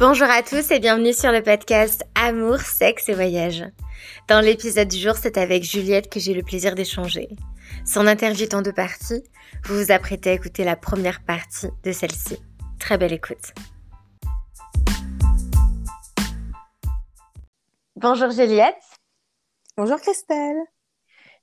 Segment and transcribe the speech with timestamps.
[0.00, 3.66] Bonjour à tous et bienvenue sur le podcast Amour, sexe et voyage.
[4.28, 7.28] Dans l'épisode du jour, c'est avec Juliette que j'ai le plaisir d'échanger.
[7.84, 9.22] Son interview est en deux parties.
[9.66, 12.38] Vous vous apprêtez à écouter la première partie de celle-ci.
[12.78, 13.52] Très belle écoute.
[17.96, 18.82] Bonjour Juliette.
[19.76, 20.62] Bonjour Christelle.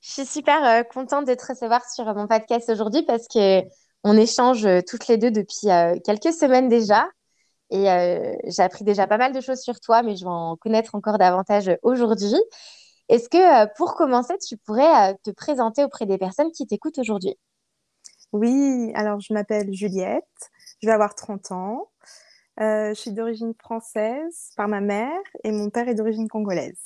[0.01, 3.61] Je suis super euh, contente de te recevoir sur mon podcast aujourd'hui parce que
[4.03, 7.07] on échange euh, toutes les deux depuis euh, quelques semaines déjà.
[7.69, 7.85] Et
[8.45, 11.17] j'ai appris déjà pas mal de choses sur toi, mais je vais en connaître encore
[11.17, 12.35] davantage aujourd'hui.
[13.09, 17.35] Est-ce que pour commencer, tu pourrais te présenter auprès des personnes qui t'écoutent aujourd'hui?
[18.33, 20.23] Oui, alors je m'appelle Juliette,
[20.81, 21.89] je vais avoir 30 ans.
[22.57, 26.79] je suis d'origine française par ma mère et mon père est d'origine congolaise.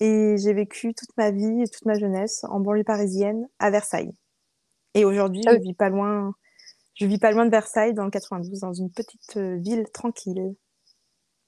[0.00, 4.14] Et j'ai vécu toute ma vie et toute ma jeunesse en banlieue parisienne à Versailles.
[4.94, 6.32] Et aujourd'hui, je vis pas loin,
[6.98, 10.54] je vis pas loin de Versailles, dans le 92, dans une petite euh, ville tranquille.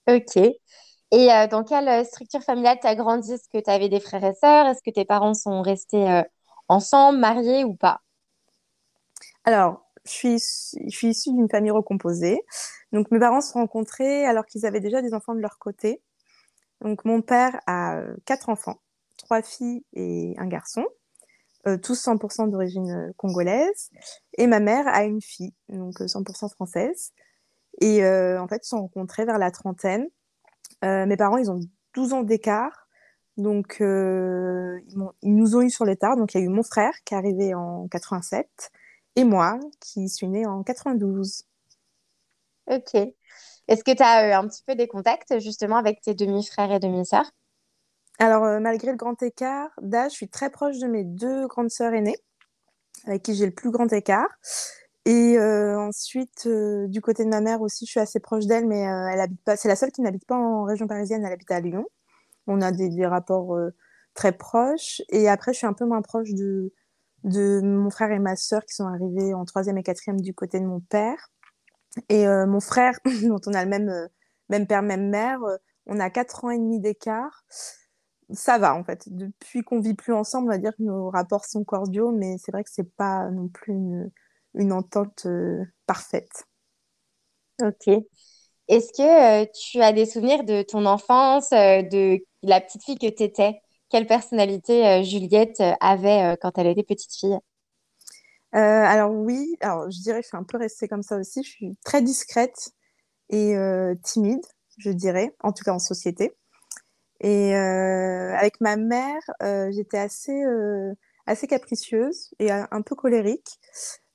[0.09, 0.37] Ok.
[0.37, 3.33] Et euh, dans quelle euh, structure familiale tu as grandi?
[3.33, 4.67] Est-ce que tu avais des frères et sœurs?
[4.69, 6.23] Est-ce que tes parents sont restés
[6.69, 8.01] ensemble, mariés ou pas?
[9.45, 12.41] Alors, je suis, je suis issue d'une famille recomposée.
[12.93, 16.01] Donc, mes parents se sont rencontrés alors qu'ils avaient déjà des enfants de leur côté.
[16.81, 18.81] Donc, mon père a quatre enfants,
[19.17, 20.87] trois filles et un garçon,
[21.83, 23.91] tous 100% d'origine congolaise.
[24.39, 27.13] Et ma mère a une fille, donc 100% française.
[27.81, 30.07] Et en fait, ils se sont rencontrés vers la trentaine.
[30.83, 31.61] mes parents, ils ont
[31.95, 32.89] 12 ans d'écart.
[33.37, 36.17] Donc, ils, ils, nous ont eu sur le tard.
[36.17, 38.71] Donc, il y a eu mon frère qui est arrivé en 87
[39.17, 41.45] et moi qui suis née en 92.
[42.67, 42.95] Ok.
[43.69, 47.31] Est-ce que tu as un petit peu des contacts justement avec tes demi-frères et demi-sœurs?
[48.21, 51.71] Alors, euh, malgré le grand écart d'âge, je suis très proche de mes deux grandes
[51.71, 52.19] sœurs aînées,
[53.07, 54.29] avec qui j'ai le plus grand écart.
[55.07, 58.67] Et euh, ensuite, euh, du côté de ma mère aussi, je suis assez proche d'elle,
[58.67, 59.57] mais elle habite pas.
[59.57, 61.25] C'est la seule qui n'habite pas en région parisienne.
[61.25, 61.87] Elle habite à Lyon.
[62.47, 63.57] On a des, rapports
[64.15, 65.01] très proches.
[65.09, 66.75] Et après, je suis un peu moins proche de,
[67.25, 70.61] de mon frère et ma sœur qui sont arrivés en troisième et quatrième du côté
[70.61, 71.31] de mon père.
[72.11, 74.09] Et mon frère, dont on a le même,
[74.51, 75.41] même père, même mère,
[75.87, 77.45] on a 4 ans et demi d'écart.
[78.33, 79.09] Ça va, en fait.
[79.09, 82.53] Depuis qu'on vit plus ensemble, on va dire que nos rapports sont cordiaux, mais c'est
[82.53, 84.11] vrai que c'est pas non plus une,
[84.55, 85.27] une entente
[85.87, 86.45] parfaite.
[87.63, 87.89] Ok.
[88.69, 93.23] Est-ce que tu as des souvenirs de ton enfance, de la petite fille que tu
[93.25, 97.39] étais Quelle personnalité Juliette avait quand elle était petite fille?
[98.55, 101.43] Euh, alors oui, alors je dirais que je suis un peu restée comme ça aussi.
[101.45, 102.71] Je suis très discrète
[103.31, 104.45] et euh, timide,
[104.79, 106.33] je dirais, en tout cas en société.
[107.21, 109.21] Et euh, avec ma mère,
[109.73, 110.43] j'étais assez,
[111.27, 113.59] assez capricieuse et un peu colérique,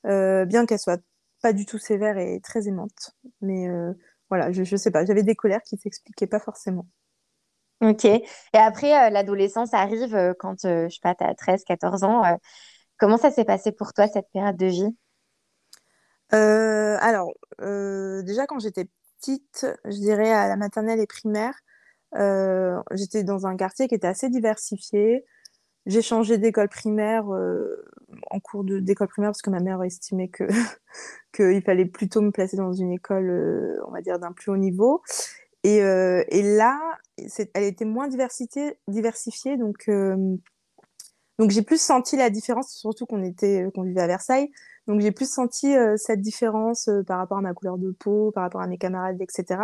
[0.03, 1.01] bien qu'elle soit
[1.41, 3.11] pas du tout sévère et très aimante.
[3.41, 3.67] Mais
[4.29, 6.87] voilà, je, je sais pas, j'avais des colères qui s'expliquaient pas forcément.
[7.81, 8.05] Ok.
[8.05, 8.23] Et
[8.53, 12.23] après, l'adolescence arrive quand, je sais pas, tu as 13, 14 ans.
[12.97, 14.95] Comment ça s'est passé pour toi, cette période de vie?
[16.33, 18.87] Euh, Alors, euh, déjà quand j'étais
[19.19, 21.53] petite, je dirais à la maternelle et primaire,
[22.15, 25.25] euh, j'étais dans un quartier qui était assez diversifié.
[25.85, 27.25] J'ai changé d'école primaire
[28.31, 30.43] en cours d'école primaire parce que ma mère estimait que
[31.33, 35.03] qu'il fallait plutôt me placer dans une école, on va dire, d'un plus haut niveau.
[35.63, 36.79] Et, et là,
[37.53, 39.87] elle était moins diversifiée, donc
[41.37, 44.51] donc j'ai plus senti la différence, surtout qu'on était, euh, vivait à Versailles.
[44.87, 48.31] Donc j'ai plus senti euh, cette différence euh, par rapport à ma couleur de peau,
[48.31, 49.59] par rapport à mes camarades, etc.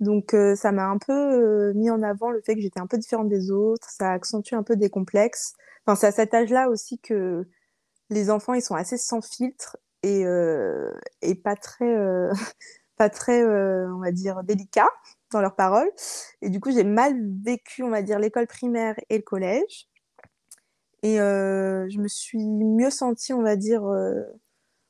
[0.00, 3.28] Donc ça m'a un peu mis en avant le fait que j'étais un peu différente
[3.28, 3.88] des autres.
[3.90, 5.54] Ça accentue un peu des complexes.
[5.86, 7.46] Enfin c'est à cet âge-là aussi que
[8.10, 10.24] les enfants ils sont assez sans filtre et,
[11.22, 11.96] et pas très
[12.96, 14.90] pas très on va dire délicats
[15.32, 15.90] dans leurs paroles.
[16.42, 19.90] Et du coup j'ai mal vécu on va dire l'école primaire et le collège.
[21.02, 24.22] Et euh, je me suis mieux sentie, on va dire, euh,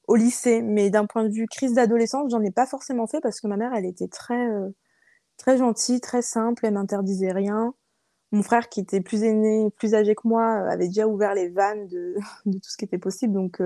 [0.09, 0.63] au lycée.
[0.63, 3.57] Mais d'un point de vue crise d'adolescence, j'en ai pas forcément fait parce que ma
[3.57, 4.71] mère, elle était très, euh,
[5.41, 7.75] très gentille, très simple, elle m'interdisait rien.
[8.33, 11.89] Mon frère, qui était plus aîné, plus âgé que moi, avait déjà ouvert les vannes
[11.89, 12.15] de,
[12.47, 13.35] tout ce qui était possible.
[13.35, 13.61] Donc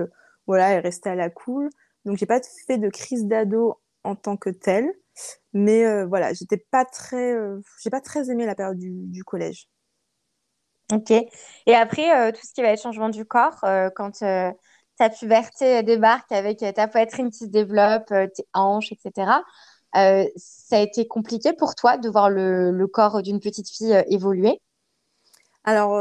[0.47, 1.69] voilà, elle restait à la cool.
[2.05, 4.91] Donc j'ai pas fait de crise d'ado en tant que telle.
[5.53, 7.35] Mais voilà, j'étais pas très,
[7.83, 9.69] j'ai pas très aimé la période du, collège.
[10.93, 11.11] Ok.
[11.11, 14.51] Et après, euh, tout ce qui va être changement du corps, euh, quand euh,
[14.97, 19.31] ta puberté débarque avec ta poitrine qui se développe, tes hanches, etc.,
[20.35, 24.61] ça a été compliqué pour toi de voir le, corps d'une petite fille évoluer?
[25.63, 25.99] Alors,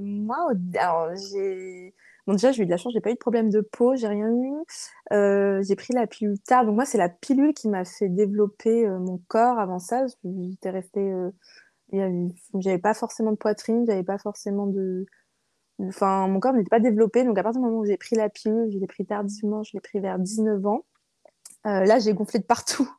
[0.00, 1.94] moi, alors, j'ai...
[2.34, 4.30] Déjà, j'ai eu de la chance, j'ai pas eu de problème de peau, j'ai rien
[4.30, 4.52] eu.
[5.12, 6.66] Euh, j'ai pris la pilule tard.
[6.66, 10.04] Donc, moi, c'est la pilule qui m'a fait développer euh, mon corps avant ça.
[10.24, 11.10] J'étais restée.
[11.10, 11.30] Euh,
[12.54, 15.06] j'avais pas forcément de poitrine, j'avais pas forcément de.
[15.80, 17.24] Enfin, mon corps n'était pas développé.
[17.24, 19.72] Donc, à partir du moment où j'ai pris la pilule, je l'ai pris tardivement, je
[19.74, 20.84] l'ai pris vers 19 ans.
[21.64, 22.90] là, j'ai gonflé de partout.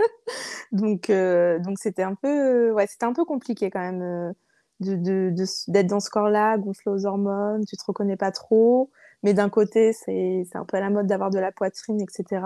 [0.72, 4.34] donc, donc c'était un peu, ouais, c'était un peu compliqué quand même
[4.80, 8.90] d'être de, dans ce corps-là, gonflé aux hormones, tu te reconnais pas trop.
[9.22, 12.42] Mais d'un côté, c'est un peu à la mode d'avoir de la poitrine, etc.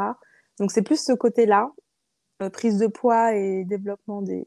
[0.59, 1.71] Donc c'est plus ce côté-là,
[2.43, 4.45] euh, prise de poids et développement des,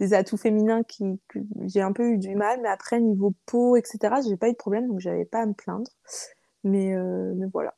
[0.00, 2.60] des atouts féminins qui, que j'ai un peu eu du mal.
[2.62, 5.54] Mais après, niveau peau, etc., j'ai pas eu de problème, donc j'avais pas à me
[5.54, 5.90] plaindre.
[6.64, 7.74] Mais, euh, mais voilà.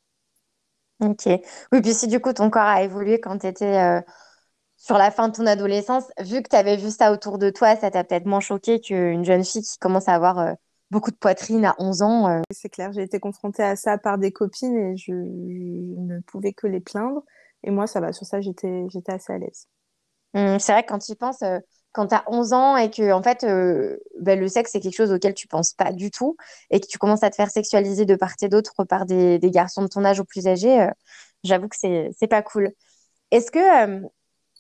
[1.01, 1.29] Ok.
[1.73, 4.01] Oui, puis si du coup ton corps a évolué quand tu étais euh,
[4.81, 7.77] sur la fin de ton adolescence, vu que tu avais vu ça autour de toi,
[7.77, 10.55] ça t'a peut-être moins choqué qu'une jeune fille qui commence à avoir euh,
[10.91, 12.29] beaucoup de poitrine à 11 ans.
[12.29, 12.41] Euh.
[12.51, 16.67] C'est clair, j'ai été confrontée à ça par des copines et je, ne pouvais que
[16.67, 17.23] les plaindre.
[17.63, 19.69] Et moi, ça va, sur ça, j'étais assez à l'aise.
[20.33, 21.59] Mmh, c'est vrai que quand tu penses, euh,
[21.93, 23.45] quand tu as 11 ans et que en fait,
[24.19, 26.37] ben, le sexe, c'est quelque chose auquel tu penses pas du tout
[26.71, 29.51] et que tu commences à te faire sexualiser de part et d'autre par des, des,
[29.51, 30.89] garçons de ton âge ou plus âgés,
[31.45, 32.71] j'avoue que c'est pas cool.
[33.31, 34.09] Est-ce que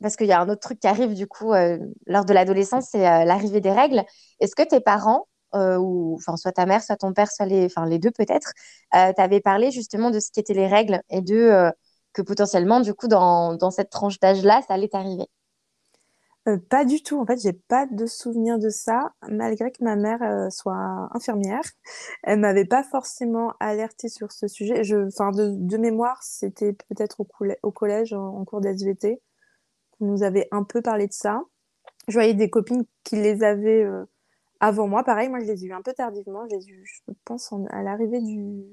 [0.00, 2.88] parce qu'il y a un autre truc qui arrive du coup euh, lors de l'adolescence,
[2.90, 4.02] c'est euh, l'arrivée des règles.
[4.40, 7.98] Est-ce que tes parents, euh, ou soit ta mère, soit ton père, soit les, les
[7.98, 8.52] deux peut-être,
[8.92, 11.70] t'avaient parlé justement de ce qu'étaient les règles et de
[12.12, 15.26] que potentiellement du coup dans, dans cette tranche d'âge-là, ça allait t'arriver?
[16.70, 17.20] Pas du tout.
[17.20, 21.62] En fait, j'ai pas de souvenir de ça, malgré que ma mère soit infirmière.
[22.22, 24.80] Elle m'avait pas forcément alertée sur ce sujet.
[24.80, 27.28] De, mémoire, c'était peut-être au,
[27.62, 29.20] au, collège, en, en cours d'SVT
[30.00, 31.42] nous avait un peu parlé de ça.
[32.08, 34.04] Je voyais des copines qui les avaient euh,
[34.60, 35.04] avant moi.
[35.04, 36.46] Pareil, moi, je les ai eues un peu tardivement.
[36.50, 38.64] Je les ai eues, je pense, à l'arrivée du,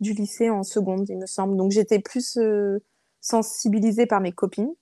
[0.00, 1.56] du lycée en seconde, il me semble.
[1.56, 2.78] Donc, j'étais plus euh,
[3.20, 4.74] sensibilisée par mes copines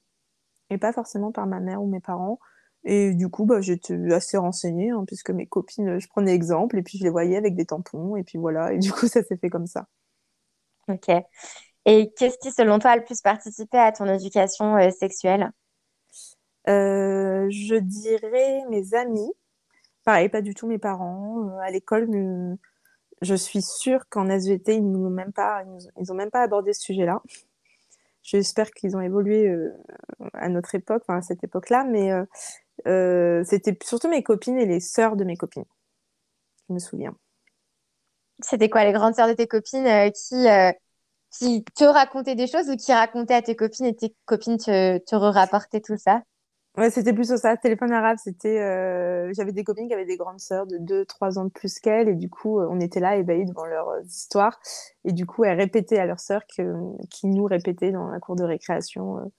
[0.71, 2.39] et pas forcément par ma mère ou mes parents.
[2.85, 6.83] Et du coup, bah, j'étais assez renseignée, hein, puisque mes copines, je prenais exemple, et
[6.83, 9.37] puis je les voyais avec des tampons, et puis voilà, et du coup, ça s'est
[9.39, 9.89] fait comme ça.
[10.89, 11.09] Ok.
[11.87, 15.51] Et qu'est-ce qui, selon toi, a le plus participé à ton éducation euh, sexuelle?
[16.69, 19.31] Euh, Je dirais mes amis.
[20.05, 21.49] Pareil, pas du tout mes parents.
[21.49, 22.09] Euh, à l'école,
[23.21, 25.65] je suis sûre qu'en SVT, ils n'ont même pas,
[26.01, 27.23] ils ont même pas abordé ce sujet-là.
[28.23, 29.55] J'espère qu'ils ont évolué
[30.33, 32.11] à notre époque, enfin à cette époque-là, mais
[33.45, 35.67] c'était surtout mes copines et les sœurs de mes copines.
[36.69, 37.15] Je me souviens.
[38.41, 40.47] C'était quoi les grandes sœurs de tes copines qui
[41.39, 44.99] qui te racontaient des choses ou qui racontaient à tes copines et tes copines te,
[44.99, 46.23] te rapportaient tout ça?
[46.77, 47.57] Ouais, c'était plus ça.
[47.57, 48.61] Téléphone arabe, c'était.
[48.61, 52.09] Euh, j'avais des copines qui avaient des grandes sœurs de 2-3 ans de plus qu'elles,
[52.09, 54.59] et du coup, euh, on était là ébahis devant leurs euh, histoires.
[55.05, 58.43] Et du coup, elles répétaient à leurs sœurs qui nous répétaient dans la cour de
[58.45, 59.31] récréation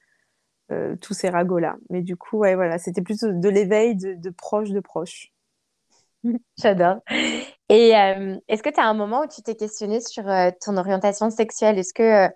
[1.02, 1.78] tous ces ragots-là.
[1.90, 5.32] Mais du coup, ouais, voilà, c'était plutôt de l'éveil de, de proches de proches.
[6.58, 7.02] J'adore.
[7.70, 10.78] Et euh, est-ce que tu as un moment où tu t'es questionné sur euh, ton
[10.78, 11.80] orientation sexuelle?
[11.80, 12.30] Est-ce que euh,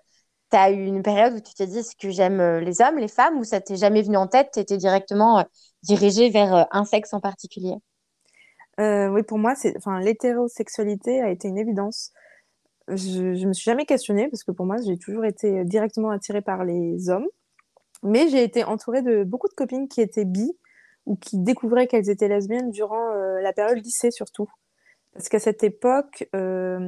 [0.52, 3.08] tu as eu une période où tu t'es dit est-ce que j'aime les hommes, les
[3.08, 5.46] femmes, ou ça t'est jamais venu en tête Tu étais directement
[5.84, 7.76] dirigée vers un sexe en particulier?
[8.80, 9.54] Oui, pour moi,
[10.02, 12.12] l'hétérosexualité a été une évidence.
[12.88, 16.42] Je ne me suis jamais questionnée parce que pour moi, j'ai toujours été directement attirée
[16.42, 17.28] par les hommes.
[18.02, 20.50] Mais j'ai été entourée de beaucoup de copines qui étaient bi
[21.06, 24.50] ou qui découvraient qu'elles étaient lesbiennes durant la période lycée surtout.
[25.20, 26.80] Parce qu'à cette époque, euh,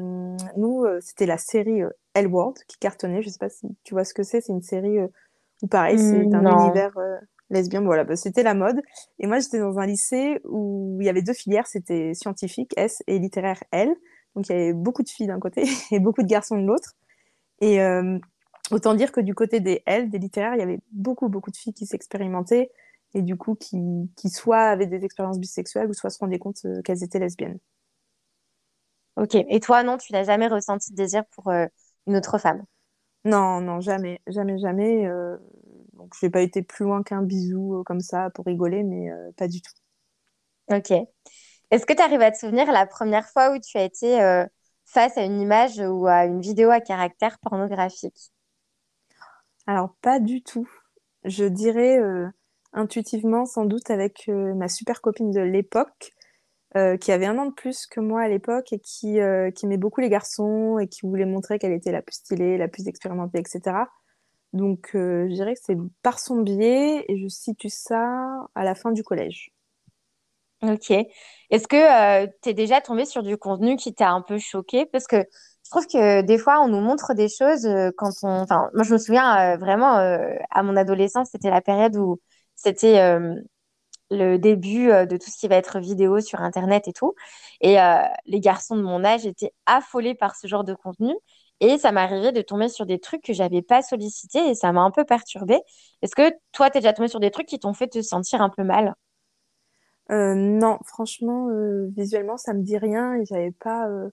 [0.55, 3.21] nous, euh, c'était la série euh, World qui cartonnait.
[3.21, 4.39] Je sais pas si tu vois ce que c'est.
[4.39, 4.99] C'est une série
[5.61, 6.93] où, pareil, c'est un univers
[7.49, 7.81] lesbien.
[7.81, 8.81] Voilà, bah, c'était la mode.
[9.19, 11.67] Et moi, j'étais dans un lycée où il y avait deux filières.
[11.67, 13.89] C'était scientifique, S, et littéraire, L.
[14.37, 16.93] Donc, il y avait beaucoup de filles d'un côté et beaucoup de garçons de l'autre.
[17.59, 17.81] Et
[18.71, 21.57] autant dire que du côté des L, des littéraires, il y avait beaucoup, beaucoup de
[21.57, 22.71] filles qui s'expérimentaient
[23.13, 26.65] et du coup, qui, qui soit avaient des expériences bisexuelles ou soit se rendaient compte
[26.85, 27.59] qu'elles étaient lesbiennes.
[29.15, 29.35] Ok.
[29.35, 31.65] Et toi, non, tu n'as jamais ressenti de désir pour euh,
[32.07, 32.65] une autre femme?
[33.25, 35.05] Non, non, jamais, jamais, jamais.
[35.07, 35.37] Euh,
[35.93, 39.09] donc, je n'ai pas été plus loin qu'un bisou euh, comme ça pour rigoler, mais
[39.37, 39.71] pas du tout.
[40.71, 40.91] Ok.
[41.71, 44.19] Est-ce que tu arrives à te souvenir la première fois où tu as été
[44.85, 48.31] face à une image ou à une vidéo à caractère pornographique?
[49.67, 50.69] Alors, pas du tout.
[51.23, 51.99] Je dirais
[52.73, 56.11] intuitivement, sans doute, avec ma super copine de l'époque
[56.77, 59.65] euh, qui avait un an de plus que moi à l'époque et qui, euh, qui
[59.65, 62.87] aimait beaucoup les garçons et qui voulait montrer qu'elle était la plus stylée, la plus
[62.87, 63.89] expérimentée, etc.
[64.53, 68.73] Donc euh, je dirais que c'est par son biais et je situe ça à la
[68.73, 69.51] fin du collège.
[70.61, 70.91] Ok.
[70.91, 74.85] Est-ce que tu es déjà tombé sur du contenu qui t'a un peu choqué?
[74.85, 78.41] Parce que je trouve que des fois, on nous montre des choses quand on...
[78.41, 82.19] Enfin, moi, je me souviens vraiment, à mon adolescence, c'était la période où
[82.55, 83.17] c'était
[84.11, 87.15] le début de tout ce qui va être vidéo sur Internet et tout.
[87.61, 87.77] Et
[88.25, 91.13] les garçons de mon âge étaient affolés par ce genre de contenu.
[91.61, 94.81] Et ça m'arrivait de tomber sur des trucs que j'avais pas sollicités et ça m'a
[94.81, 95.61] un peu perturbée.
[96.01, 98.41] Est-ce que toi, tu es déjà tombé sur des trucs qui t'ont fait te sentir
[98.41, 98.95] un peu mal?
[100.11, 104.09] Euh, non, franchement, euh, visuellement, ça me dit rien et j'avais pas euh,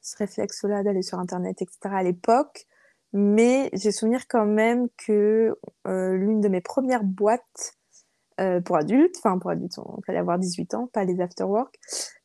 [0.00, 1.96] ce réflexe-là d'aller sur Internet, etc.
[1.96, 2.66] à l'époque.
[3.12, 7.74] Mais j'ai souvenir quand même que l'une de mes premières boîtes
[8.64, 11.74] pour adultes, enfin pour adultes, on fallait avoir 18 ans, pas les afterwork,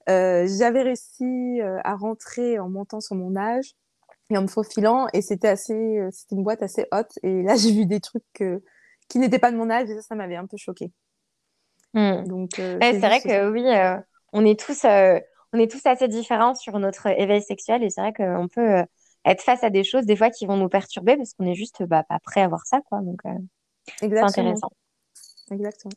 [0.07, 3.75] j'avais réussi à rentrer en montant sur mon âge
[4.29, 7.71] et en me faufilant et c'était assez, c'était une boîte assez haute et là j'ai
[7.71, 8.43] vu des trucs
[9.11, 10.91] qui n'étaient pas de mon âge et ça, ça m'avait un peu choqué.
[11.93, 12.23] Hmm.
[12.23, 13.97] Donc, euh, c'est vrai que oui, euh,
[14.31, 15.19] on est tous, euh,
[15.51, 18.83] on est tous assez différents sur notre éveil sexuel et c'est vrai qu'on peut
[19.25, 21.83] être face à des choses des fois qui vont nous perturber parce qu'on est juste
[21.83, 23.01] bah, pas prêt à voir ça, quoi.
[23.01, 23.21] Donc,
[23.99, 24.69] c'est intéressant.
[25.51, 25.93] Exactement.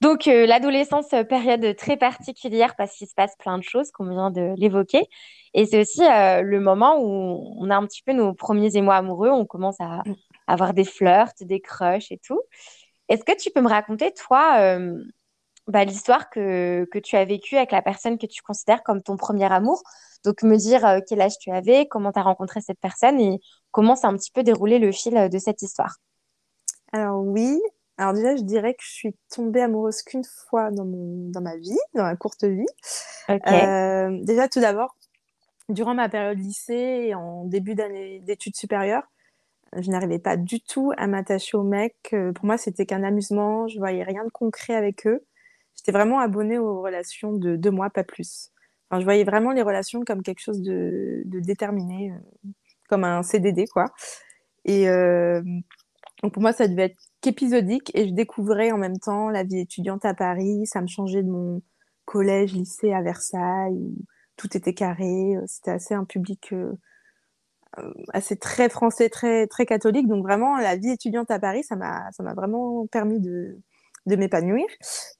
[0.00, 4.30] Donc, l'adolescence, période très particulière parce qu'il se passe plein de choses, comme on vient
[4.32, 5.06] de l'évoquer.
[5.54, 9.30] Et c'est aussi le moment où on a un petit peu nos premiers émois amoureux,
[9.30, 10.16] on commence à mm.
[10.48, 12.40] avoir des flirts, des crushs et tout.
[13.12, 14.96] Est-ce que tu peux me raconter, toi, euh,
[15.66, 19.18] bah, l'histoire que, que, tu as vécue avec la personne que tu considères comme ton
[19.18, 19.82] premier amour?
[20.24, 23.38] Donc, me dire euh, quel âge tu avais, comment tu as rencontré cette personne et
[23.70, 25.96] comment ça a un petit peu déroulé le fil euh, de cette histoire.
[26.92, 27.60] Alors, oui.
[28.02, 31.56] Alors, déjà, je dirais que je suis tombée amoureuse qu'une fois dans, mon, dans ma
[31.56, 32.66] vie, dans ma courte vie.
[33.28, 34.96] déjà, tout d'abord,
[35.68, 39.04] durant ma période lycée et en début d'année d'études supérieures,
[39.76, 42.10] je n'arrivais pas du tout à m'attacher aux mecs.
[42.12, 43.68] Euh, pour moi, c'était qu'un amusement.
[43.68, 45.24] Je voyais rien de concret avec eux.
[45.76, 48.50] J'étais vraiment abonnée aux relations de deux mois, pas plus.
[48.90, 52.50] Enfin, je voyais vraiment les relations comme quelque chose de, déterminé, euh,
[52.88, 53.92] comme un CDD, quoi.
[54.64, 55.40] Et euh,
[56.24, 57.90] donc pour moi, ça devait être qu'épisodique.
[57.94, 60.66] Et je découvrais en même temps la vie étudiante à Paris.
[60.66, 61.62] Ça me changeait de mon
[62.04, 63.94] collège, lycée à Versailles, où
[64.36, 65.36] tout était carré.
[65.46, 66.52] C'était assez un public
[67.78, 70.06] euh, assez très français, très, très catholique.
[70.06, 73.58] Donc vraiment, la vie étudiante à Paris, ça m'a, vraiment permis de,
[74.06, 74.66] de m'épanouir.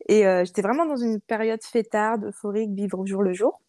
[0.08, 3.60] Et euh, j'étais vraiment dans une période fêtarde, euphorique, vivre au jour le jour.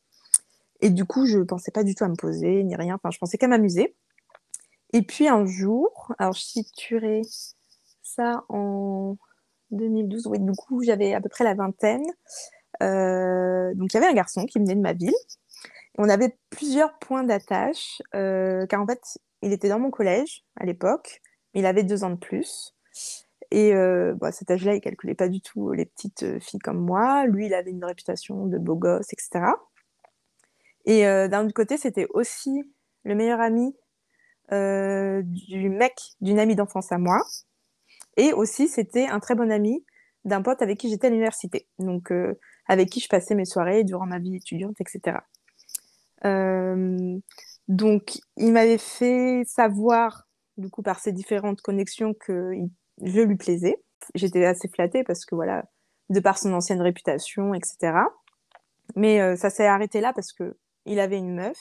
[0.82, 2.96] Et du coup, je pensais pas du tout à me poser, ni rien.
[2.96, 3.96] Enfin, je pensais qu'à m'amuser.
[4.92, 7.22] Et puis un jour, alors je situerai
[8.16, 9.18] ça en
[9.72, 10.28] 2012.
[10.28, 12.06] Oui, du coup, j'avais à peu près la vingtaine.
[12.82, 15.14] Euh, donc il y avait un garçon qui venait de ma ville
[16.00, 20.66] on avait plusieurs points d'attache, euh, car en fait, il était dans mon collège à
[20.66, 21.22] l'époque,
[21.54, 22.74] il avait deux ans de plus.
[23.52, 27.28] Et euh, à cet âge-là, il calculait pas du tout les petites filles comme moi.
[27.28, 29.46] Lui, il avait une réputation de beau gosse, etc.
[30.86, 32.64] Et d'un côté, c'était aussi
[33.04, 33.76] le meilleur ami
[34.50, 37.22] du mec d'une amie d'enfance à moi.
[38.18, 39.86] Et aussi, c'était un très bon ami
[40.26, 41.68] d'un pote avec qui j'étais à l'université.
[41.80, 42.12] Donc,
[42.68, 45.18] avec qui je passais mes soirées durant ma vie étudiante, etc.
[46.26, 47.20] Euh,
[47.68, 50.28] donc, il m'avait fait savoir,
[50.58, 52.54] du coup, par ces différentes connexions, que
[53.02, 53.82] je lui plaisais.
[54.16, 55.66] J'étais assez flattée parce que, voilà,
[56.10, 57.94] de par son ancienne réputation, etc.
[58.96, 61.58] Mais euh, ça s'est arrêté là parce que il avait une meuf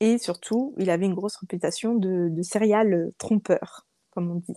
[0.00, 4.56] et surtout, il avait une grosse réputation de, de serial trompeur, comme on dit.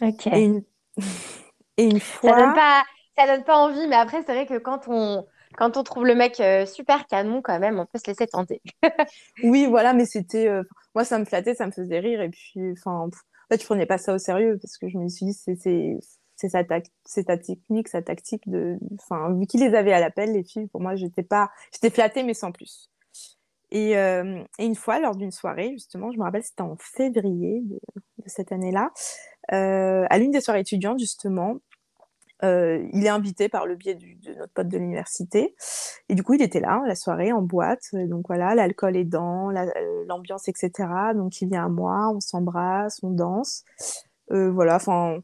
[0.00, 0.26] Ok.
[0.28, 0.62] Et une,
[1.76, 2.30] et une fois.
[2.30, 2.82] Ça donne pas,
[3.16, 5.26] ça donne pas envie, mais après, c'est vrai que quand on,
[5.56, 8.62] quand on trouve le mec euh, super canon, quand même, on peut se laisser tenter.
[9.42, 10.48] oui, voilà, mais c'était.
[10.48, 10.62] Euh,
[10.94, 12.20] moi, ça me flattait, ça me faisait rire.
[12.20, 13.10] Et puis, enfin, en
[13.50, 16.64] fait, je prenais pas ça au sérieux parce que je me suis dit, c'est sa,
[16.64, 18.78] ta technique, sa tactique de.
[18.94, 21.50] Enfin, vu qu'il les avait à l'appel, les filles, pour moi, j'étais pas.
[21.72, 22.90] J'étais flattée, mais sans plus.
[23.72, 27.60] Et, euh, et une fois, lors d'une soirée, justement, je me rappelle, c'était en février
[27.62, 27.78] de,
[28.18, 28.90] de cette année-là,
[29.50, 31.56] à l'une des soirées étudiantes, justement,
[32.42, 35.54] euh, il est invité par le biais de notre pote de l'université.
[36.08, 37.90] Et du coup, il était là, la soirée, en boîte.
[37.92, 40.88] Donc voilà, l'alcool est dans, euh, l'ambiance, etc.
[41.14, 43.64] Donc il vient à moi, on s'embrasse, on danse.
[44.32, 45.18] Euh, voilà, enfin,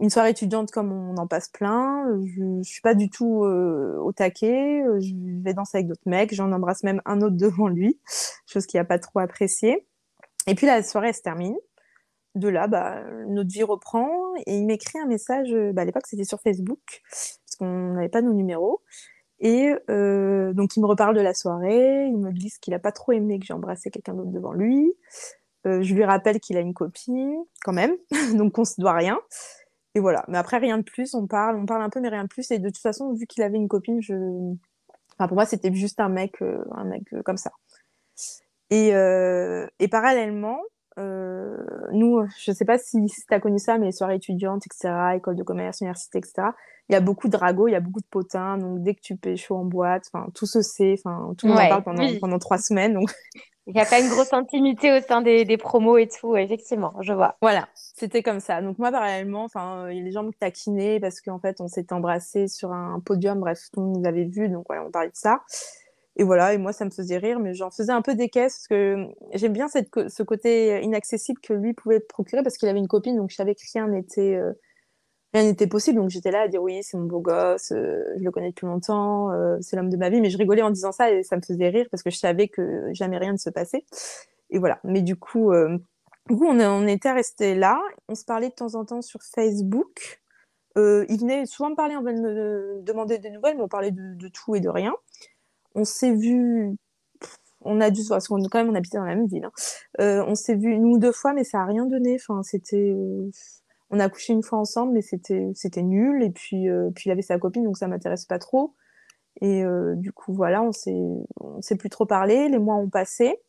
[0.00, 2.04] une soirée étudiante comme on en passe plein.
[2.36, 4.82] Je, ne suis pas du tout au taquet.
[5.00, 6.34] Je vais danser avec d'autres mecs.
[6.34, 7.98] J'en embrasse même un autre devant lui,
[8.46, 9.86] chose qu'il n'a pas trop apprécié.
[10.46, 11.56] Et puis la soirée se termine
[12.34, 14.08] de là, bah, notre vie reprend
[14.46, 15.52] et il m'écrit un message.
[15.52, 18.82] Euh, bah, à l'époque, c'était sur Facebook parce qu'on n'avait pas nos numéros.
[19.40, 22.06] Et euh, donc, il me reparle de la soirée.
[22.06, 24.92] Il me glisse qu'il n'a pas trop aimé que j'ai embrassé quelqu'un d'autre devant lui.
[25.66, 27.94] Euh, je lui rappelle qu'il a une copine, quand même,
[28.34, 29.20] donc on se doit rien.
[29.94, 30.24] et voilà.
[30.28, 31.14] Mais après, rien de plus.
[31.14, 32.50] On parle, on parle un peu, mais rien de plus.
[32.50, 34.14] Et de toute façon, vu qu'il avait une copine, je...
[35.14, 37.52] enfin, pour moi, c'était juste un mec, euh, un mec euh, comme ça.
[38.70, 40.60] Et, et parallèlement,
[40.96, 44.92] nous, je sais pas si, si tu as connu ça, mais les soirées étudiantes, etc.,
[45.16, 46.48] école de commerce, université, etc.,
[46.88, 48.58] il y a beaucoup de ragots, il y a beaucoup de potins.
[48.58, 50.96] Donc, dès que tu chaud en boîte, enfin, tout se sait.
[50.98, 52.94] Enfin, tout le monde en parle pendant, pendant trois semaines.
[52.94, 53.12] Donc,
[53.68, 56.92] il n'y a pas une grosse intimité au sein des, des, promos et tout, effectivement,
[57.02, 57.36] je vois.
[57.40, 58.60] Voilà, c'était comme ça.
[58.60, 62.48] Donc moi, parallèlement, enfin, euh, les gens me taquinaient parce qu'en fait, on s'était embrassés
[62.48, 65.16] sur un podium, bref, tout le monde nous avait vus, donc voilà, on parlait de
[65.16, 65.42] ça.
[66.20, 68.58] Et voilà, et moi, ça me faisait rire, mais j'en faisais un peu des caisses
[68.58, 72.78] parce que j'aime bien cette, ce côté inaccessible que lui pouvait procurer parce qu'il avait
[72.78, 74.34] une copine, donc je savais que rien n'était...
[74.34, 74.52] Euh,
[75.32, 75.96] rien n'était possible.
[75.98, 78.66] Donc j'étais là à dire oui, c'est mon beau gosse, euh, je le connais depuis
[78.66, 80.20] longtemps, euh, c'est l'homme de ma vie.
[80.20, 82.48] Mais je rigolais en disant ça et ça me faisait rire parce que je savais
[82.48, 83.86] que jamais rien ne se passait.
[84.50, 84.78] Et voilà.
[84.84, 85.52] Mais du coup,
[86.28, 87.80] du coup on, était resté là.
[88.08, 90.20] On se parlait de temps en temps sur Facebook.
[90.76, 94.28] il venait souvent me parler, on venait me demander des nouvelles, mais on parlait de
[94.28, 94.94] tout et de rien.
[95.74, 96.76] On s'est vu
[97.62, 99.44] on a dû parce qu'on quand même on habitait dans la même ville.
[99.44, 100.24] Hein.
[100.26, 102.16] on s'est vu une ou deux fois, mais ça a rien donné.
[102.16, 102.94] Enfin, c'était
[103.90, 106.22] on a couché une fois ensemble, mais c'était c'était nul.
[106.22, 108.74] Et puis euh, puis il avait sa copine, donc ça m'intéresse pas trop.
[109.40, 110.96] Et euh, du coup voilà, on s'est
[111.40, 112.48] on s'est plus trop parlé.
[112.48, 113.40] Les mois ont passé.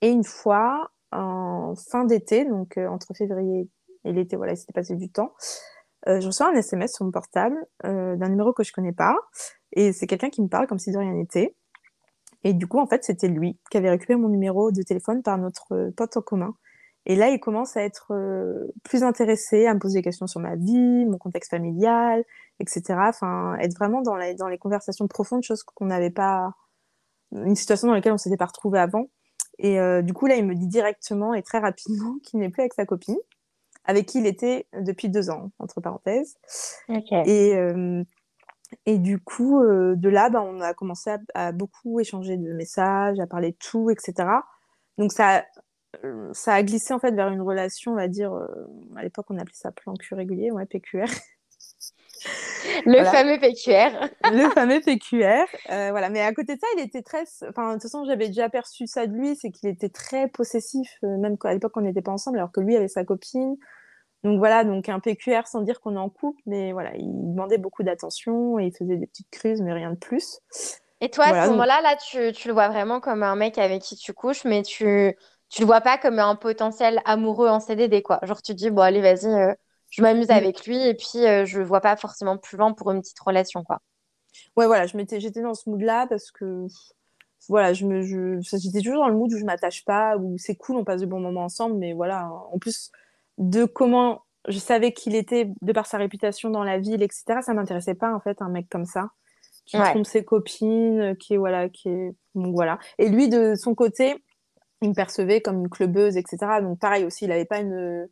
[0.00, 3.68] Et une fois en fin d'été, donc euh, entre février
[4.04, 5.32] et l'été, voilà, il s'était passé du temps.
[6.06, 9.16] Je reçois un SMS sur mon portable d'un numéro que je connais pas.
[9.72, 11.56] Et c'est quelqu'un qui me parle comme si de rien n'était.
[12.44, 15.38] Et du coup, en fait, c'était lui qui avait récupéré mon numéro de téléphone par
[15.38, 16.54] notre pote en commun.
[17.06, 20.40] Et là, il commence à être euh, plus intéressé, à me poser des questions sur
[20.40, 22.24] ma vie, mon contexte familial,
[22.60, 22.82] etc.
[23.08, 26.54] Enfin, être vraiment dans, les conversations profondes, chose qu'on n'avait pas,
[27.32, 29.08] une situation dans laquelle on s'était pas retrouvé avant.
[29.58, 32.62] Et euh, du coup, là, il me dit directement et très rapidement qu'il n'est plus
[32.62, 33.18] avec sa copine,
[33.84, 36.36] avec qui il était depuis deux ans, entre parenthèses.
[37.26, 38.02] Et, euh,
[38.86, 43.20] et du coup, de là, bah, on a commencé à, à, beaucoup échanger de messages,
[43.20, 44.28] à parler de tout, etc.
[44.98, 45.44] Donc ça
[46.04, 48.46] euh, ça a glissé en fait vers une relation, on va dire, euh,
[48.96, 51.06] à l'époque on appelait ça plan cul régulier, ouais, PQR.
[52.86, 54.08] Le fameux PQR.
[54.32, 55.46] le fameux PQR.
[55.70, 56.08] Euh, voilà.
[56.08, 57.24] Mais à côté de ça, il était très.
[57.48, 60.98] Enfin, de toute façon, j'avais déjà perçu ça de lui, c'est qu'il était très possessif,
[61.02, 63.56] même à l'époque on n'était pas ensemble, alors que lui avait sa copine.
[64.22, 67.58] Donc voilà, donc un PQR sans dire qu'on est en couple, mais voilà, il demandait
[67.58, 70.40] beaucoup d'attention et il faisait des petites crises, mais rien de plus.
[71.02, 73.82] Et toi, à ce moment-là, là, tu, tu, le vois vraiment comme un mec avec
[73.82, 75.14] qui tu couches, mais tu
[75.54, 78.18] tu le vois pas comme un potentiel amoureux en CDD, quoi.
[78.22, 79.54] Genre, tu dis, bon, allez, vas-y, euh,
[79.94, 80.32] je m'amuse mm.
[80.32, 83.62] avec lui et puis euh, je vois pas forcément plus loin pour une petite relation,
[83.62, 83.80] quoi.
[84.56, 86.66] Ouais, voilà, je m'étais, j'étais dans ce mood-là parce que,
[87.48, 88.02] voilà, je me,
[88.40, 91.06] j'étais toujours dans le mood où je m'attache pas, où c'est cool, on passe de
[91.06, 92.90] bons moments ensemble, mais voilà, en plus
[93.38, 97.54] de comment je savais qu'il était de par sa réputation dans la ville, etc., ça
[97.54, 99.10] m'intéressait pas, en fait, un mec comme ça
[99.66, 102.78] qui trompe ses copines, qui est voilà, qui est donc voilà.
[102.98, 104.22] Et lui de son côté,
[104.82, 106.36] il me percevait comme une clubeuse, etc.
[106.60, 108.06] Donc pareil aussi, il n'avait pas une,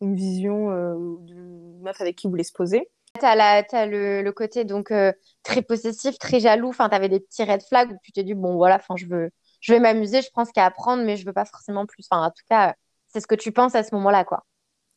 [0.00, 2.90] une vision euh, de meuf avec qui il voulait se poser.
[3.18, 5.10] Tu as, le, le, côté donc euh,
[5.42, 6.68] très possessif, très jaloux.
[6.68, 9.06] Enfin, tu avais des petits red flags où tu t'es dit, bon, voilà, enfin, je,
[9.06, 9.30] veux,
[9.60, 12.06] je vais m'amuser, je pense qu'à apprendre, mais je veux pas forcément plus.
[12.10, 12.74] Enfin, en tout cas,
[13.06, 14.44] c'est ce que tu penses à ce moment-là, quoi.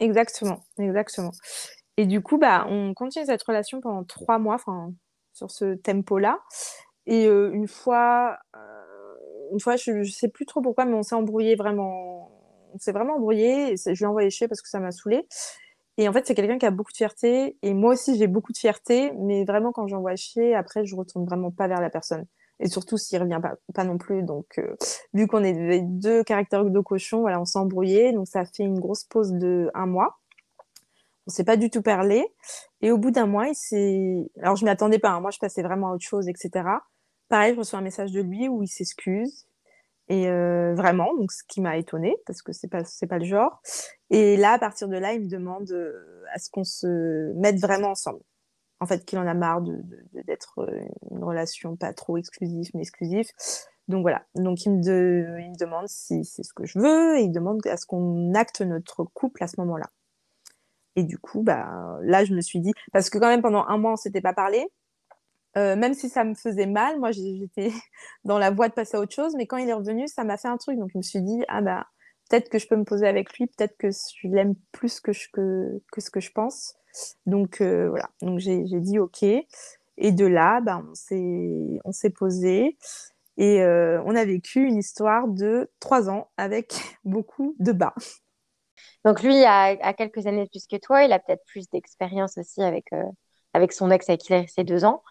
[0.02, 1.32] Exactement, exactement.
[1.96, 4.92] Et du coup, bah, on continue cette relation pendant trois mois, enfin,
[5.34, 6.40] sur ce tempo-là.
[7.06, 8.38] Et euh, une fois,
[9.52, 12.39] une fois, je, ne sais plus trop pourquoi, mais on s'est embrouillé vraiment.
[12.74, 13.76] On s'est vraiment embrouillé.
[13.78, 15.26] Je lui ai envoyé chier parce que ça m'a saoulé.
[15.98, 17.58] Et en fait, c'est quelqu'un qui a beaucoup de fierté.
[17.62, 19.12] Et moi aussi, j'ai beaucoup de fierté.
[19.20, 22.26] Mais vraiment, quand j'envoie chier, après, je retourne vraiment pas vers la personne.
[22.62, 23.42] Et surtout s'il revient
[23.74, 24.24] pas, non plus.
[24.24, 24.76] Donc, euh,
[25.14, 28.14] vu qu'on est deux caractères de cochon, voilà, on s'est embrouillé.
[28.14, 30.20] Donc, ça a fait une grosse pause de un mois.
[31.28, 32.26] On s'est pas du tout parlé.
[32.82, 34.30] Et au bout d'un mois, il.
[34.42, 35.10] Alors, je m'y attendais pas.
[35.10, 35.20] Hein.
[35.20, 36.66] Moi, je passais vraiment à autre chose, etc.
[37.28, 39.49] Pareil, je reçois un message de lui où il s'excuse.
[40.10, 43.62] Et euh, vraiment, donc ce qui m'a étonnée, parce que c'est pas, pas le genre.
[44.10, 47.60] Et là, à partir de là, il me demande euh, à ce qu'on se mette
[47.60, 48.20] vraiment ensemble.
[48.80, 49.84] En fait, qu'il en a marre de,
[50.26, 53.28] d'être euh, une relation pas trop exclusive, mais exclusive.
[53.88, 54.24] Donc voilà.
[54.36, 57.66] Donc il me, il me demande si c'est ce que je veux et il demande
[57.68, 59.90] à ce qu'on acte notre couple à ce moment-là.
[60.96, 63.78] Et du coup, bah, là, je me suis dit, parce que quand même pendant un
[63.78, 64.66] mois, on s'était pas parlé.
[65.58, 67.72] Euh, même si ça me faisait mal, moi j'étais
[68.24, 70.38] dans la voie de passer à autre chose, mais quand il est revenu, ça m'a
[70.38, 70.78] fait un truc.
[70.78, 71.88] Donc je me suis dit, ah bah
[72.30, 75.28] peut-être que je peux me poser avec lui, peut-être que je l'aime plus que, ce
[76.12, 76.76] que je pense.
[77.26, 79.24] Donc euh, voilà, donc j'ai dit ok.
[80.02, 82.78] Et de là, bah, on s'est posé
[83.38, 87.96] et euh, on a vécu une histoire de trois ans avec beaucoup de bas.
[89.06, 92.86] Donc lui a, quelques années plus que toi, il a peut-être plus d'expérience aussi avec,
[93.54, 95.04] avec son ex avec qui il est resté deux ans.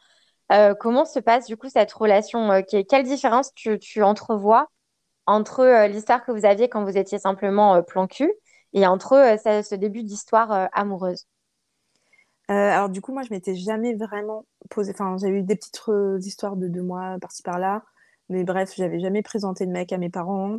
[0.52, 4.68] Euh, comment se passe du coup cette relation euh, Quelle différence tu, entrevois
[5.26, 8.32] entre l'histoire que vous aviez quand vous étiez simplement plan cul
[8.72, 11.26] et entre ce, début d'histoire amoureuse?
[12.48, 14.92] Alors du coup, moi, je m'étais jamais vraiment posé.
[14.92, 17.82] Enfin, j'ai eu des petites histoires de deux mois par-ci par-là,
[18.30, 20.58] mais bref, j'avais jamais présenté de mec à mes parents.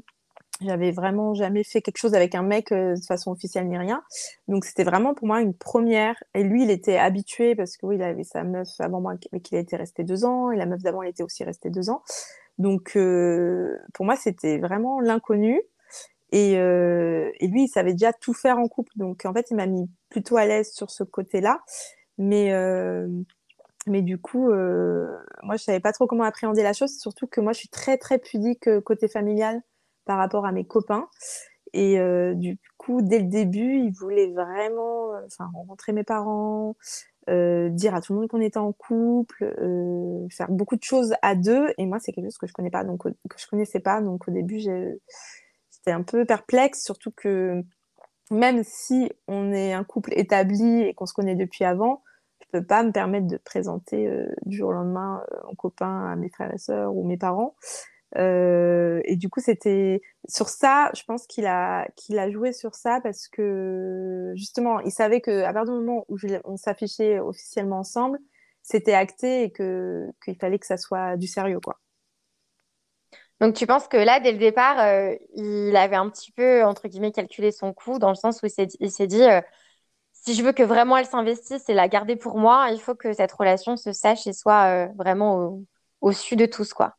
[0.61, 4.03] J'avais vraiment jamais fait quelque chose avec un mec euh, de façon officielle ni rien.
[4.49, 6.21] Donc c'était vraiment pour moi une première.
[6.33, 9.39] Et lui, il était habitué parce que oui, il avait sa meuf avant moi, mais
[9.39, 10.51] qu'il était resté deux ans.
[10.51, 12.03] Et la meuf d'avant, elle était aussi restée deux ans.
[12.57, 15.61] Donc euh, pour moi, c'était vraiment l'inconnu.
[16.31, 18.91] Et, euh, et, lui, il savait déjà tout faire en couple.
[18.97, 21.61] Donc en fait, il m'a mis plutôt à l'aise sur ce côté-là.
[22.17, 22.51] Mais
[23.87, 26.99] mais du coup, moi, je savais pas trop comment appréhender la chose.
[26.99, 29.61] Surtout que moi, je suis très très pudique côté familial
[30.09, 31.07] par rapport à mes copains.
[31.73, 36.75] Et euh, du coup, dès le début, il voulait vraiment euh, enfin, rencontrer mes parents,
[37.29, 39.53] euh, dire à tout le monde qu'on était en couple,
[40.31, 41.67] faire beaucoup de choses à deux.
[41.77, 44.01] Et moi, c'est quelque chose que je connais pas, donc que je connaissais pas.
[44.01, 47.61] Donc au début, j'étais un peu perplexe, surtout que
[48.31, 52.01] même si on est un couple établi et qu'on se connaît depuis avant,
[52.41, 54.11] je peux pas me permettre de présenter
[54.47, 57.53] du jour au lendemain en copain à mes frères et sœurs ou mes parents.
[58.17, 62.75] Euh, et du coup, c'était sur ça, je pense qu'il a, qu'il a joué sur
[62.75, 68.19] ça parce que justement, il savait qu'à partir du moment où on s'affichait officiellement ensemble,
[68.63, 71.79] c'était acté et qu'il fallait que ça soit du sérieux, quoi.
[73.39, 76.87] Donc, tu penses que là, dès le départ, euh, il avait un petit peu, entre
[76.89, 78.49] guillemets, calculé son coup, dans le sens où il
[78.91, 79.41] s'est, dit, euh,
[80.13, 83.13] si je veux que vraiment elle s'investisse et la garder pour moi, il faut que
[83.13, 85.65] cette relation se sache et soit vraiment au,
[86.01, 86.98] au-dessus de tous, quoi.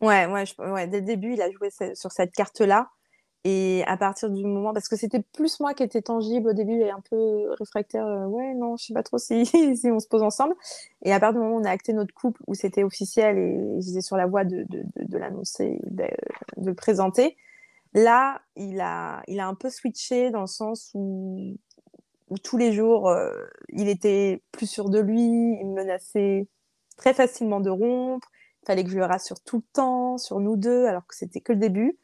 [0.00, 2.90] Ouais, ouais, ouais, dès le début, il a joué sur cette carte-là.
[3.44, 6.80] Et à partir du moment, parce que c'était plus moi qui étais tangible au début
[6.80, 10.08] et un peu réfractaire, euh, ouais, non, je sais pas trop si, si on se
[10.08, 10.54] pose ensemble.
[11.04, 13.80] Et à partir du moment où on a acté notre couple, où c'était officiel et
[13.80, 16.06] j'étais sur la voie de, de, l'annoncer, de,
[16.60, 17.36] le présenter,
[17.94, 21.56] là, il a, il a un peu switché dans le sens où,
[22.42, 23.30] tous les jours, euh,
[23.68, 26.48] il était plus sûr de lui, il me menaçait
[26.96, 28.28] très facilement de rompre
[28.66, 31.52] fallait que je le rassure tout le temps sur nous deux, alors que c'était que
[31.52, 31.98] le début.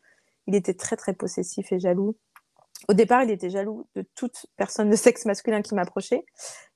[0.47, 2.17] Il était très très possessif et jaloux.
[2.89, 6.25] Au départ, il était jaloux de toute personne de sexe masculin qui m'approchait.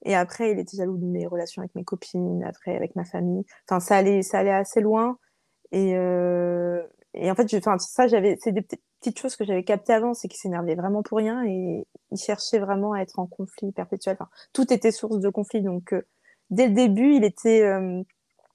[0.05, 3.44] Et après, il était jaloux de mes relations avec mes copines, après avec ma famille.
[3.68, 5.18] Enfin, ça allait, ça allait assez loin.
[5.72, 6.83] Et, euh,
[7.14, 10.14] et en fait, je, enfin, ça, j'avais, c'est des petites choses que j'avais captées avant,
[10.14, 14.16] c'est qu'il s'énervait vraiment pour rien et il cherchait vraiment à être en conflit perpétuel.
[14.18, 15.62] Enfin, tout était source de conflit.
[15.62, 16.07] Donc, euh,
[16.51, 18.03] dès le début, il était, euh,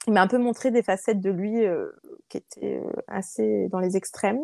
[0.07, 1.89] il m'a un peu montré des facettes de lui euh,
[2.29, 4.39] qui étaient euh, assez dans les extrêmes.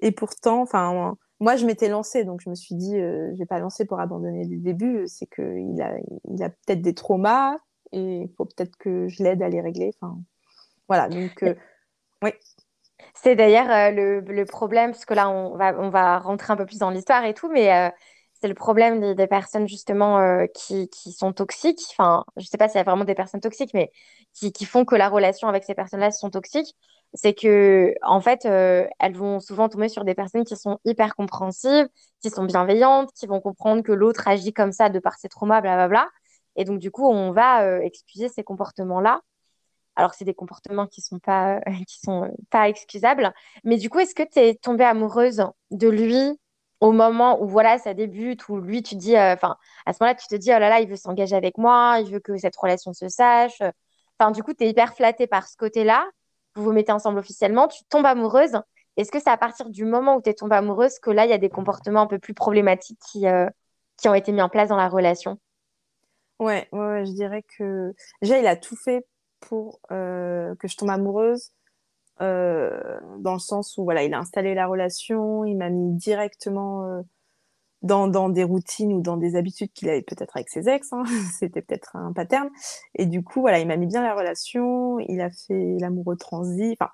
[0.00, 3.46] Et pourtant, enfin, moi, je m'étais lancée, donc je me suis dit, euh, je vais
[3.46, 5.04] pas lancer pour abandonner dès le début.
[5.06, 5.96] C'est qu'il a,
[6.28, 7.56] il a peut-être des traumas
[7.92, 9.92] et il faut peut-être que je l'aide à les régler.
[10.00, 10.18] Enfin,
[10.88, 11.08] voilà.
[11.08, 11.44] Donc,
[12.22, 12.30] oui.
[13.14, 16.66] C'est d'ailleurs le, le, problème, parce que là, on va, on va rentrer un peu
[16.66, 17.92] plus dans l'histoire et tout, mais
[18.42, 21.86] c'est le problème des, personnes justement euh, qui, sont toxiques.
[21.92, 23.92] Enfin, je sais pas s'il y a vraiment des personnes toxiques, mais
[24.34, 26.74] qui, font que la relation avec ces personnes-là sont toxiques.
[27.14, 31.14] C'est que, en fait, euh, elles vont souvent tomber sur des personnes qui sont hyper
[31.14, 31.88] compréhensives,
[32.20, 35.60] qui sont bienveillantes, qui vont comprendre que l'autre agit comme ça de par ses traumas,
[35.60, 36.08] blablabla.
[36.56, 39.20] Et donc, du coup, on va euh, excuser ces comportements-là.
[39.94, 43.32] Alors c'est des comportements qui sont pas, qui sont pas excusables.
[43.62, 46.40] Mais du coup, est-ce que tu es tombée amoureuse de lui
[46.82, 50.16] au moment où voilà ça débute où lui tu dis euh, enfin à ce moment-là
[50.16, 52.56] tu te dis oh là là il veut s'engager avec moi il veut que cette
[52.56, 53.62] relation se sache.
[54.18, 56.04] Enfin du coup tu es hyper flattée par ce côté-là.
[56.56, 58.60] Vous vous mettez ensemble officiellement tu tombes amoureuse.
[58.96, 61.30] Est-ce que c'est à partir du moment où tu es tombée amoureuse que là il
[61.30, 63.48] y a des comportements un peu plus problématiques qui euh,
[63.96, 65.38] qui ont été mis en place dans la relation?
[66.40, 69.06] Ouais, ouais, je dirais que déjà il a tout fait
[69.38, 71.52] pour euh, que je tombe amoureuse
[72.20, 76.84] euh, dans le sens où voilà, il a installé la relation, il m'a mis directement
[76.84, 77.02] euh,
[77.82, 81.02] dans, des routines ou dans des habitudes qu'il avait peut-être avec ses ex, hein.
[81.38, 82.48] c'était peut-être un pattern.
[82.94, 86.76] Et du coup, voilà, il m'a mis bien la relation, il a fait l'amoureux transi.
[86.78, 86.90] Enfin,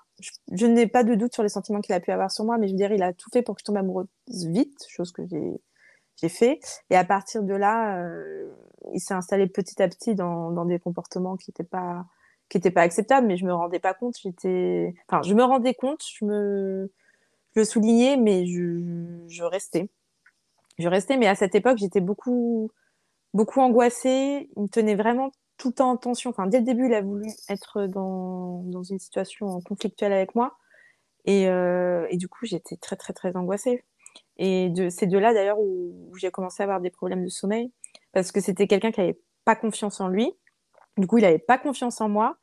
[0.51, 2.67] je, n'ai pas de doute sur les sentiments qu'il a pu avoir sur moi, mais
[2.67, 5.25] je veux dire, il a tout fait pour que je tombe amoureuse vite, chose que
[5.27, 5.61] j'ai
[6.21, 6.59] j'ai fait.
[6.89, 8.51] Et à partir de là, euh,
[8.93, 12.05] il s'est installé petit à petit dans des comportements qui n'étaient pas
[12.49, 14.15] qui n'était pas acceptable, mais je me rendais pas compte.
[14.21, 16.91] J'étais, enfin, je me rendais compte, je me,
[17.55, 19.89] je le soulignais, mais je, je restais.
[20.77, 22.71] Je restais, mais à cette époque, j'étais beaucoup,
[23.33, 24.49] beaucoup angoissée.
[24.55, 26.29] Il me tenait vraiment tout le temps en tension.
[26.31, 30.57] Enfin, dès le début, il a voulu être dans, dans une situation conflictuelle avec moi.
[31.25, 33.83] Et, euh, et du coup, j'étais très, très, très angoissée.
[34.37, 37.71] Et c'est de là d'ailleurs où, j'ai commencé à avoir des problèmes de sommeil,
[38.13, 40.31] parce que c'était quelqu'un qui n'avait pas confiance en lui.
[40.99, 42.37] Du coup, il n'avait pas confiance en moi.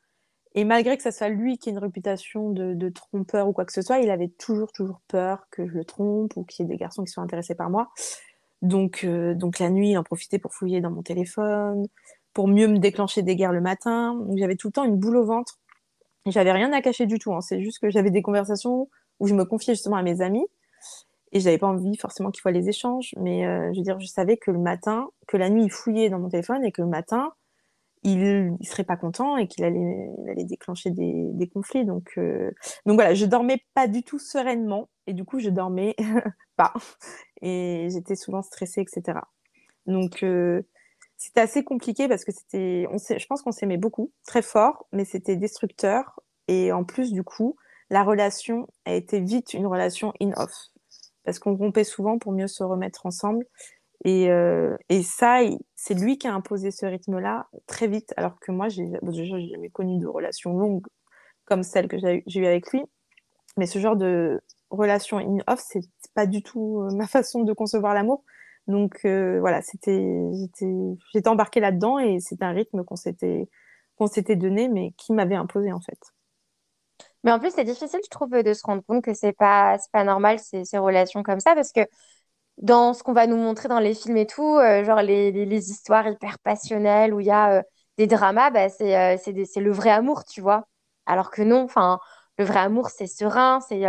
[0.55, 3.73] Et malgré que ce soit lui qui ait une réputation de, trompeur ou quoi que
[3.73, 6.73] ce soit, il avait toujours, toujours peur que je le trompe ou qu'il y ait
[6.73, 7.90] des garçons qui soient intéressés par moi.
[8.62, 11.87] Donc, euh, donc la nuit, il en profitait pour fouiller dans mon téléphone,
[12.33, 14.14] pour mieux me déclencher des guerres le matin.
[14.14, 15.59] Donc j'avais tout le temps une boule au ventre.
[16.25, 17.35] J'avais rien à cacher du tout.
[17.35, 17.42] Hein.
[17.42, 18.88] C'est juste que j'avais des conversations
[19.21, 20.47] où je me confiais justement à mes amis
[21.33, 23.14] et j'avais pas envie forcément qu'ils voient les échanges.
[23.19, 26.09] Mais euh, je veux dire, je savais que le matin, que la nuit, il fouillait
[26.09, 27.35] dans mon téléphone et que le matin,
[28.07, 31.85] il, ne serait pas content et qu'il allait, allait déclencher des, conflits.
[31.85, 32.53] Donc, euh,
[32.87, 35.97] donc voilà, je dormais pas du tout sereinement et du coup, je dormais
[36.57, 36.73] pas
[37.42, 39.19] et j'étais souvent stressée, etc.
[39.87, 40.62] Donc, euh,
[41.16, 45.05] c'était assez compliqué parce que c'était, on je pense qu'on s'aimait beaucoup, très fort, mais
[45.05, 47.57] c'était destructeur et en plus, du coup,
[47.90, 50.53] la relation a été vite une relation in-off
[51.25, 53.47] parce qu'on rompait souvent pour mieux se remettre ensemble.
[54.05, 55.41] Et, euh, et ça,
[55.75, 59.99] c'est lui qui a imposé ce rythme-là très vite, alors que moi, j'ai jamais connu
[59.99, 60.87] de relation longue
[61.45, 62.83] comme celle que j'ai eue avec lui.
[63.57, 65.81] Mais ce genre de relation in-off, c'est
[66.15, 68.25] pas du tout euh, ma façon de concevoir l'amour.
[68.67, 73.49] Donc euh, voilà, j'étais embarquée là-dedans et c'est un rythme qu'on s'était,
[73.97, 75.99] qu'on donné, mais qui m'avait imposé en fait.
[77.23, 80.05] Mais en plus, c'est difficile, je trouve, de se rendre compte que c'est pas, pas
[80.05, 81.81] normal ces, ces relations comme ça, parce que
[82.59, 85.71] dans ce qu'on va nous montrer dans les films et tout, euh, genre les, les,
[85.71, 87.62] histoires hyper passionnelles où il y a euh,
[87.99, 90.66] des dramas, bah, c'est euh, c'est le vrai amour, tu vois.
[91.07, 91.99] Alors que non, enfin,
[92.38, 93.83] le vrai amour, c'est serein, c'est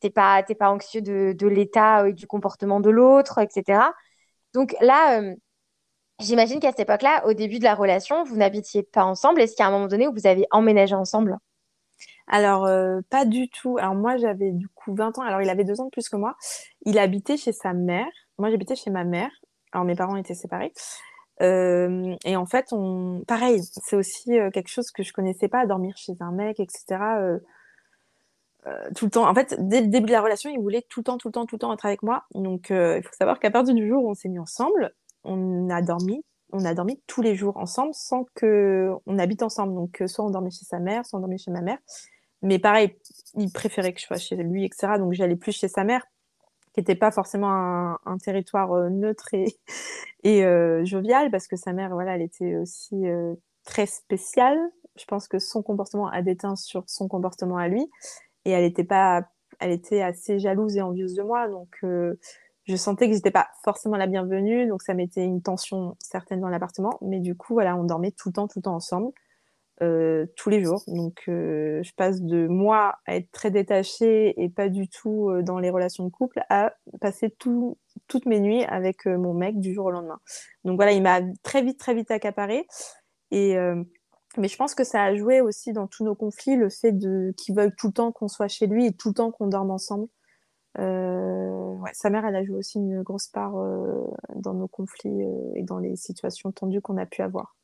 [0.00, 3.92] t'es pas, pas anxieux de, de l'état et du comportement de l'autre, etc.
[4.54, 5.20] Donc là,
[6.20, 9.40] j'imagine qu'à cette époque-là, au début de la relation, vous n'habitiez pas ensemble.
[9.40, 11.38] Est-ce qu'à un moment donné où vous avez emménagé ensemble?
[12.32, 13.76] Alors, euh, pas du tout.
[13.78, 15.22] Alors, moi, j'avais du coup 20 ans.
[15.22, 16.36] Alors, il avait deux ans de plus que moi.
[16.86, 18.06] Il habitait chez sa mère.
[18.38, 19.30] Moi, j'habitais chez ma mère.
[19.72, 20.72] Alors, mes parents étaient séparés.
[21.42, 23.24] Euh, et en fait, on...
[23.26, 26.98] pareil, c'est aussi euh, quelque chose que je connaissais pas, dormir chez un mec, etc.
[28.94, 29.28] tout le temps.
[29.28, 31.32] En fait, dès le début de la relation, il voulait tout le temps, tout le
[31.32, 32.24] temps, tout le temps être avec moi.
[32.34, 35.82] Donc, il faut savoir qu'à partir du jour où on s'est mis ensemble, on a
[35.82, 39.72] dormi on a dormi tous les jours ensemble sans que on habite ensemble.
[39.74, 41.78] Donc, soit on dormait chez sa mère, soit on dormait chez ma mère.
[42.42, 42.96] Mais pareil,
[43.34, 44.94] il préférait que je sois chez lui, etc.
[44.98, 46.02] Donc j'allais plus chez sa mère,
[46.72, 49.28] qui n'était pas forcément un, territoire euh, neutre
[50.22, 54.58] et, euh, jovial, parce que sa mère, voilà, elle était aussi euh, très spéciale.
[54.96, 57.86] Je pense que son comportement a déteint sur son comportement à lui,
[58.44, 61.78] et elle était pas, elle était assez jalouse et envieuse de moi, donc
[62.70, 66.48] je sentais que j'étais pas forcément la bienvenue, donc ça mettait une tension certaine dans
[66.48, 66.98] l'appartement.
[67.02, 69.12] Mais du coup, voilà, on dormait tout le temps, tout le temps ensemble.
[69.82, 70.82] Euh, tous les jours.
[70.88, 75.42] Donc, euh, je passe de moi à être très détachée et pas du tout euh,
[75.42, 79.86] dans les relations de couple à passer toutes mes nuits avec mon mec du jour
[79.86, 80.20] au lendemain.
[80.64, 82.66] Donc voilà, il m'a très vite, très vite accaparé.
[83.32, 86.94] Mais je pense que ça a joué aussi dans tous nos conflits le fait
[87.36, 89.70] qu'il veuille tout le temps qu'on soit chez lui et tout le temps qu'on dorme
[89.70, 90.08] ensemble.
[90.76, 93.54] Sa mère, elle a joué aussi une grosse part
[94.36, 95.22] dans nos conflits
[95.54, 97.56] et dans les situations tendues qu'on a pu avoir.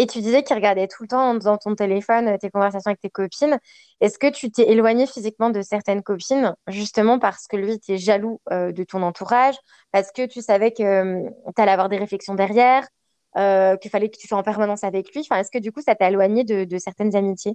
[0.00, 3.02] Et tu disais qu'il regardait tout le temps dans ton téléphone euh, tes conversations avec
[3.02, 3.58] tes copines.
[4.00, 8.40] Est-ce que tu t'es éloigné physiquement de certaines copines, justement parce que lui était jaloux
[8.50, 9.56] euh, de ton entourage,
[9.92, 12.88] parce que tu savais que euh, tu allais avoir des réflexions derrière,
[13.36, 15.20] qu'il fallait que tu sois en permanence avec lui?
[15.20, 17.52] Enfin, Est-ce que du coup, ça t'a éloigné de, certaines amitiés?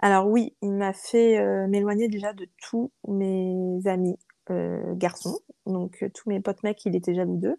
[0.00, 4.16] Alors oui, il m'a fait m'éloigner déjà de tous mes amis
[4.50, 5.40] garçons.
[5.66, 7.58] Donc tous mes potes mecs, il était jaloux d'eux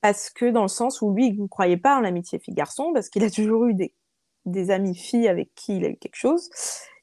[0.00, 3.08] parce que dans le sens où lui, il ne croyait pas en l'amitié fille-garçon, parce
[3.08, 6.50] qu'il a toujours eu des, amis filles avec qui il a eu quelque chose.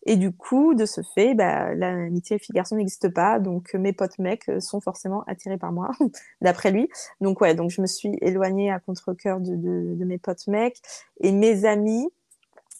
[0.05, 3.39] Et du coup, de ce fait, bah, l'amitié fille-garçon n'existe pas.
[3.39, 5.91] Donc, mes potes mecs sont forcément attirés par moi,
[6.41, 6.89] d'après lui.
[7.19, 10.77] Donc, ouais, donc je me suis éloignée à contre-coeur de, mes potes mecs.
[11.19, 12.07] Et mes amis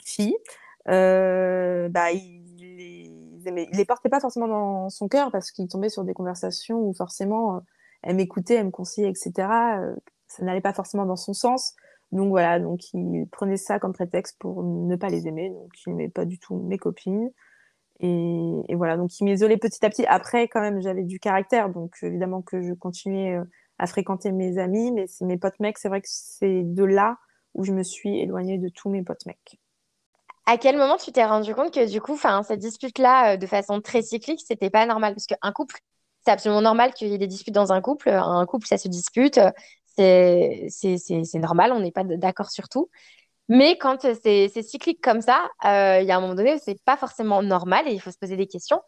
[0.06, 0.38] filles,
[0.88, 3.12] euh, bah, les,
[3.74, 7.62] les portait pas forcément dans son cœur parce qu'il tombait sur des conversations où forcément
[8.04, 9.32] elle m'écoutait, elle me conseillait, etc.
[9.80, 9.96] Euh,
[10.28, 11.76] ça n'allait pas forcément dans son sens.
[12.12, 15.50] Donc voilà, donc il prenait ça comme prétexte pour ne pas les aimer.
[15.50, 17.32] Donc il n'aimait pas du tout mes copines.
[18.00, 20.06] Et, voilà, donc il m'isolait petit à petit.
[20.06, 21.70] Après, quand même, j'avais du caractère.
[21.70, 23.44] Donc évidemment que je continuais euh,
[23.80, 24.92] à fréquenter mes amis.
[24.92, 27.18] Mais mes potes mecs, c'est vrai que c'est de là
[27.54, 29.60] où je me suis éloignée de tous mes potes mecs.
[30.46, 33.82] À quel moment tu t'es rendu compte que du coup, cette dispute-là, euh, de façon
[33.82, 35.14] très cyclique, c'était pas normal?
[35.14, 35.82] Parce qu'un couple,
[36.28, 38.10] c'est absolument normal qu'il y ait des disputes dans un couple.
[38.10, 39.40] Un couple, ça se dispute.
[39.96, 40.68] C'est
[41.36, 42.90] normal, on n'est pas d'accord sur tout.
[43.48, 46.84] Mais quand c'est cyclique comme ça, euh, il y a un moment donné où c'est
[46.84, 48.82] pas forcément normal et il faut se poser des questions.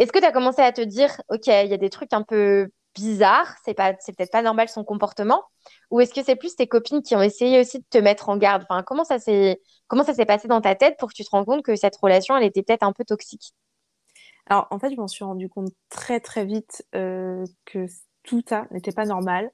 [0.00, 2.22] Est-ce que tu as commencé à te dire, OK, il y a des trucs un
[2.22, 5.44] peu bizarre, c'est peut-être pas normal son comportement,
[5.92, 8.36] ou est-ce que c'est plus tes copines qui ont essayé aussi de te mettre en
[8.36, 8.64] garde?
[8.68, 9.60] Enfin, comment ça s'est
[10.26, 12.64] passé dans ta tête pour que tu te rends compte que cette relation, elle était
[12.64, 13.52] peut-être un peu toxique?
[14.50, 17.86] Alors, en fait, je m'en suis rendu compte très très vite euh, que
[18.24, 19.52] tout ça n'était pas normal.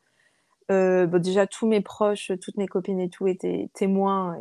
[0.71, 4.39] Euh, déjà, tous mes proches, toutes mes copines et tout étaient témoins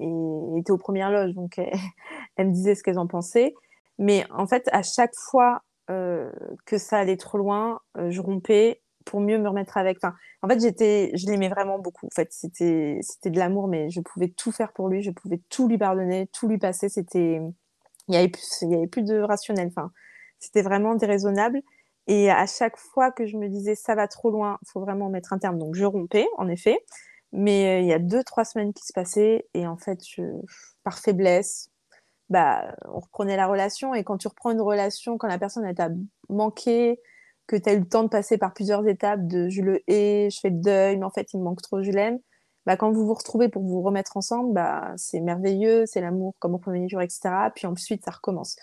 [0.00, 1.58] et, étaient aux premières loges, donc
[2.36, 3.54] elles, me disaient ce qu'elles en pensaient.
[3.98, 6.32] Mais en fait, à chaque fois euh,
[6.66, 9.98] que ça allait trop loin, je rompais pour mieux me remettre avec.
[10.42, 12.06] En fait, j'étais, je l'aimais vraiment beaucoup.
[12.06, 15.40] En fait, c'était, c'était de l'amour, mais je pouvais tout faire pour lui, je pouvais
[15.50, 16.88] tout lui pardonner, tout lui passer.
[16.88, 17.40] C'était,
[18.08, 19.68] il y avait plus, y avait plus de rationnel.
[19.68, 19.90] Enfin,
[20.38, 21.60] c'était vraiment déraisonnable.
[22.08, 25.08] Et à chaque fois que je me disais ça va trop loin, il faut vraiment
[25.08, 25.58] mettre un terme.
[25.58, 26.78] Donc je rompais, en effet.
[27.32, 30.00] Mais euh, il y a deux, trois semaines qui se passaient et en fait,
[30.84, 31.70] par faiblesse,
[32.30, 33.94] bah, on reprenait la relation.
[33.94, 35.90] Et quand tu reprends une relation, quand la personne t'a
[36.28, 37.00] manqué,
[37.46, 40.30] que tu as eu le temps de passer par plusieurs étapes de je le hais,
[40.30, 42.18] je fais le deuil, mais en fait il me manque trop, je l'aime.
[42.66, 46.54] Bah, quand vous vous retrouvez pour vous remettre ensemble, bah, c'est merveilleux, c'est l'amour comme
[46.54, 47.50] au premier jour, etc.
[47.54, 48.56] Puis ensuite, ça recommence.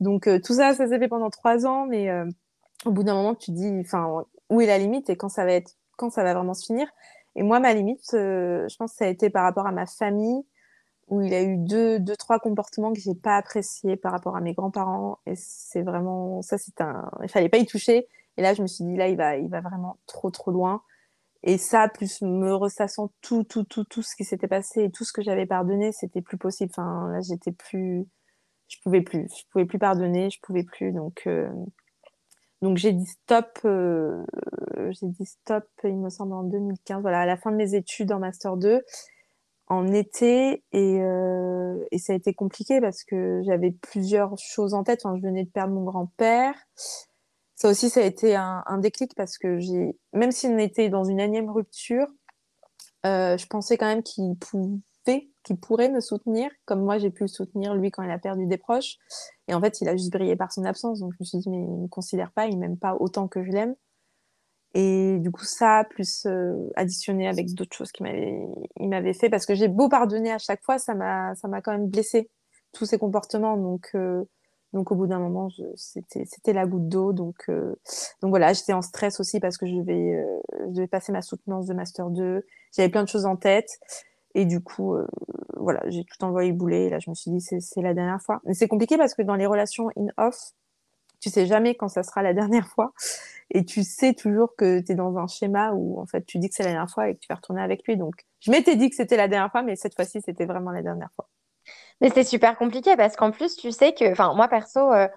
[0.00, 2.26] Donc euh, tout ça, ça s'est fait pendant trois ans, mais euh,
[2.84, 5.52] au bout d'un moment, tu dis, enfin, où est la limite et quand ça va
[5.52, 6.88] être, quand ça va vraiment se finir?
[7.36, 9.86] Et moi, ma limite, euh, je pense que ça a été par rapport à ma
[9.86, 10.44] famille,
[11.08, 14.40] où il a eu deux, deux trois comportements que j'ai pas appréciés par rapport à
[14.40, 15.18] mes grands-parents.
[15.26, 18.08] Et c'est vraiment, ça, c'est un, il fallait pas y toucher.
[18.36, 20.82] Et là, je me suis dit, là, il va, il va vraiment trop, trop loin.
[21.46, 25.04] Et ça, plus me ressassant tout, tout, tout, tout ce qui s'était passé et tout
[25.04, 26.70] ce que j'avais pardonné, c'était plus possible.
[26.72, 28.06] Enfin, là, j'étais plus,
[28.68, 30.90] je pouvais plus, je pouvais plus pardonner, je pouvais plus.
[30.92, 31.50] Donc, euh...
[32.62, 34.24] donc j'ai dit stop, euh...
[34.90, 38.12] j'ai dit stop, il me semble en 2015, voilà, à la fin de mes études
[38.12, 38.82] en master 2
[39.66, 44.84] en été et, euh, et, ça a été compliqué parce que j'avais plusieurs choses en
[44.84, 45.00] tête.
[45.04, 46.54] Enfin, je venais de perdre mon grand-père.
[47.64, 51.18] Ça aussi, ça a été un, déclic parce que j'ai, même s'il était dans une
[51.18, 52.06] énième rupture,
[53.06, 57.22] euh, je pensais quand même qu'il pouvait, qu'il pourrait me soutenir, comme moi j'ai pu
[57.22, 58.98] le soutenir lui quand il a perdu des proches.
[59.48, 61.00] Et en fait, il a juste brillé par son absence.
[61.00, 63.42] Donc je me suis dit, mais il me considère pas, il m'aime pas autant que
[63.42, 63.74] je l'aime.
[64.74, 69.54] Et du coup, ça, plus euh, additionné avec d'autres choses qu'il m'avait, fait, parce que
[69.54, 72.28] j'ai beau pardonner à chaque fois, ça m'a, quand même blessé,
[72.74, 73.56] tous ces comportements.
[73.56, 74.22] Donc, euh,
[74.74, 77.12] donc au bout d'un moment, c'était, la goutte d'eau.
[77.12, 77.76] Donc, euh,
[78.20, 81.74] donc voilà, j'étais en stress aussi parce que je devais, euh, passer ma soutenance de
[81.74, 82.44] Master 2.
[82.76, 83.78] J'avais plein de choses en tête.
[84.34, 85.06] Et du coup, euh,
[85.56, 86.86] voilà, j'ai tout envoyé bouler.
[86.86, 88.40] Et là, je me suis dit, c'est, c'est la dernière fois.
[88.46, 90.52] Mais c'est compliqué parce que dans les relations in-off,
[91.20, 92.92] tu sais jamais quand ça sera la dernière fois.
[93.50, 96.48] Et tu sais toujours que tu es dans un schéma où en fait tu dis
[96.48, 97.96] que c'est la dernière fois et que tu vas retourner avec lui.
[97.96, 100.82] Donc je m'étais dit que c'était la dernière fois, mais cette fois-ci c'était vraiment la
[100.82, 101.28] dernière fois.
[102.00, 105.08] Mais c'est super compliqué parce qu'en plus tu sais que, enfin moi perso, euh,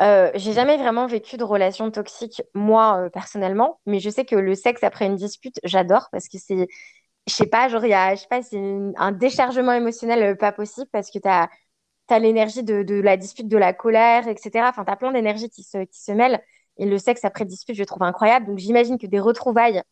[0.00, 4.36] euh, j'ai jamais vraiment vécu de relation toxique moi euh, personnellement, mais je sais que
[4.36, 6.68] le sexe après une dispute, j'adore parce que c'est,
[7.28, 8.58] je sais pas, genre y a, je sais pas, c'est
[8.96, 11.48] un déchargement émotionnel pas possible parce que tu as
[12.10, 14.68] as l'énergie de, la dispute, de la colère, etc.
[14.70, 16.42] Enfin, tu as plein d'énergie qui se, qui se mêlent.
[16.78, 18.46] Et le sexe après dispute, je trouve incroyable.
[18.46, 19.82] Donc, j'imagine que des retrouvailles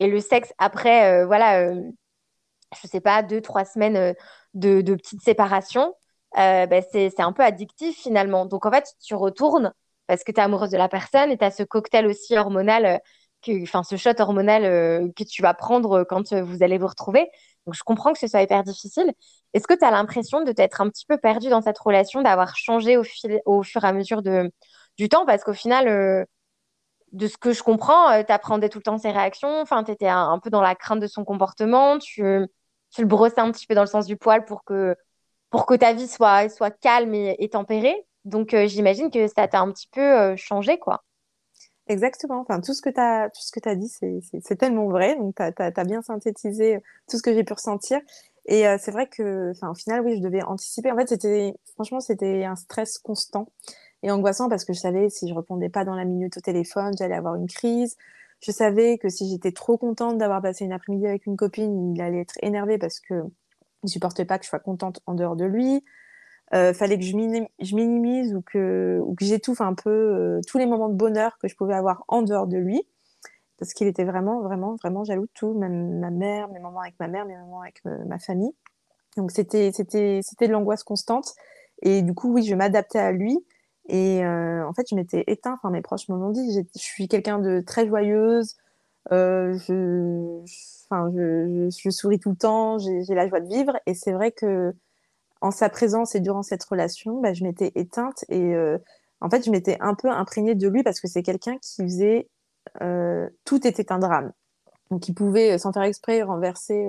[0.00, 1.68] et le sexe après, voilà,
[2.82, 4.12] je sais pas, deux, trois semaines euh,
[4.54, 5.94] de, de petites séparations,
[6.38, 8.46] euh, ben, c'est un peu addictif finalement.
[8.46, 9.72] Donc, en fait, tu retournes
[10.06, 13.00] parce que tu es amoureuse de la personne et tu as ce cocktail aussi hormonal,
[13.42, 14.62] que, enfin, ce shot hormonal
[15.14, 17.28] que tu vas prendre quand vous allez vous retrouver.
[17.66, 19.12] Donc, je comprends que ce soit hyper difficile.
[19.52, 22.56] Est-ce que tu as l'impression de t'être un petit peu perdu dans cette relation, d'avoir
[22.56, 24.50] changé au, fil, au fur et à mesure de,
[24.98, 25.26] du temps?
[25.26, 26.24] Parce qu'au final, euh,
[27.12, 29.60] de ce que je comprends, euh, tu appréhendais tout le temps ses réactions.
[29.60, 31.98] Enfin, tu étais un, peu dans la crainte de son comportement.
[32.96, 34.96] Tu le brossais un petit peu dans le sens du poil pour que,
[35.50, 38.06] pour que ta vie soit, soit calme et, tempérée.
[38.24, 41.04] Donc, euh, j'imagine que ça t'a un petit peu euh, changé, quoi.
[41.88, 42.40] Exactement.
[42.40, 43.30] Enfin, tout ce que tu as,
[43.70, 43.88] as dit,
[44.42, 45.14] c'est tellement vrai.
[45.16, 48.00] Donc, tu as, bien synthétisé tout ce que j'ai pu ressentir.
[48.46, 50.90] Et euh, c'est vrai que, enfin, au final, oui, je devais anticiper.
[50.90, 53.46] En fait, c'était, franchement, c'était un stress constant
[54.02, 56.94] et angoissant parce que je savais si je répondais pas dans la minute au téléphone,
[56.98, 57.96] j'allais avoir une crise.
[58.40, 62.00] Je savais que si j'étais trop contente d'avoir passé une après-midi avec une copine, il
[62.00, 63.14] allait être énervé parce que
[63.82, 65.82] il supportait pas que je sois contente en dehors de lui
[66.54, 70.40] euh, fallait que je, minim je minimise ou que, ou que j'étouffe un peu euh,
[70.46, 72.86] tous les moments de bonheur que je pouvais avoir en dehors de lui.
[73.58, 76.94] Parce qu'il était vraiment, vraiment, vraiment jaloux de tout, même ma mère, mes moments avec
[77.00, 78.52] ma mère, mes moments avec euh, ma famille.
[79.16, 81.34] Donc c'était de l'angoisse constante.
[81.82, 83.38] Et du coup, oui, je m'adaptais à lui.
[83.88, 85.54] Et euh, en fait, je m'étais éteint.
[85.54, 86.52] Enfin, mes proches m'ont dit.
[86.52, 88.56] Je suis quelqu'un de très joyeuse.
[89.12, 90.42] Euh, je,
[90.90, 92.78] enfin, je, souris tout le temps.
[92.78, 93.78] J'ai la joie de vivre.
[93.86, 94.74] Et c'est vrai que
[95.40, 98.78] en sa présence et durant cette relation, bah, je m'étais éteinte et euh,
[99.20, 102.28] en fait, je m'étais un peu imprégnée de lui parce que c'est quelqu'un qui faisait
[103.44, 104.32] tout était un drame.
[104.90, 106.86] Donc il pouvait, sans faire exprès, renverser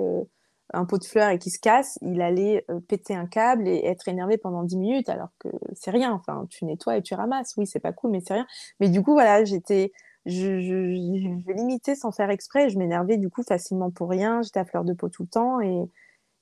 [0.74, 4.08] un pot de fleurs et qui se casse, il allait péter un câble et être
[4.08, 6.12] énervé pendant 10 minutes alors que c'est rien.
[6.12, 7.54] Enfin, tu nettoies et tu ramasses.
[7.56, 8.46] Oui, c'est pas cool, mais c'est rien.
[8.80, 9.92] Mais du coup, voilà, j'étais
[10.26, 12.68] je, limitais sans faire exprès.
[12.68, 14.42] Je m'énervais du coup facilement pour rien.
[14.42, 15.88] J'étais à fleur de peau tout le temps et,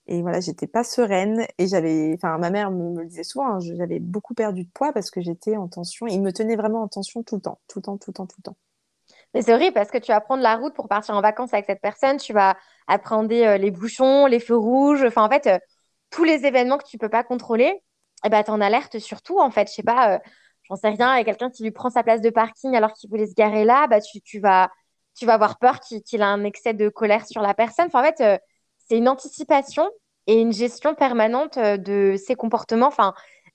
[0.08, 1.46] et voilà, j'étais pas sereine.
[1.58, 4.92] Et j'avais, enfin, ma mère me, le disait souvent, hein, j'avais beaucoup perdu de poids
[4.92, 6.06] parce que j'étais en tension.
[6.06, 8.26] Il me tenait vraiment en tension tout le temps, tout le temps, tout le temps,
[8.26, 8.56] tout le temps.
[9.34, 11.66] Mais c'est horrible parce que tu vas prendre la route pour partir en vacances avec
[11.66, 12.16] cette personne.
[12.16, 12.56] Tu vas
[12.86, 15.04] appréhender euh, les bouchons, les feux rouges.
[15.04, 15.58] Enfin, en fait, euh,
[16.10, 17.64] tous les événements que tu peux pas contrôler.
[18.24, 19.68] Et eh ben, t'en alertes surtout, en fait.
[19.68, 20.14] Je sais pas.
[20.14, 20.18] Euh,
[20.68, 23.34] j'en sais rien, quelqu'un qui lui prend sa place de parking alors qu'il voulait se
[23.34, 24.70] garer là, bah, tu, vas,
[25.14, 27.86] tu vas avoir peur qu'il a un excès de colère sur la personne.
[27.86, 28.40] Enfin, en fait,
[28.78, 29.88] c'est une anticipation
[30.26, 32.88] et une gestion permanente de ses comportements.
[32.88, 33.14] Enfin,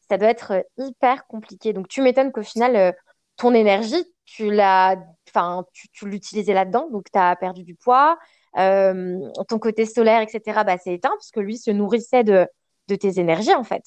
[0.09, 1.73] ça doit être hyper compliqué.
[1.73, 2.95] Donc, tu m'étonnes qu'au final,
[3.35, 4.95] ton énergie, tu l'as,
[5.27, 8.17] enfin, tu, tu l'utilisais là-dedans, donc tu as perdu du poids.
[8.53, 12.47] Ton côté solaire, etc., bah, c'est éteint parce que lui se nourrissait de,
[12.87, 13.83] de tes énergies, en fait.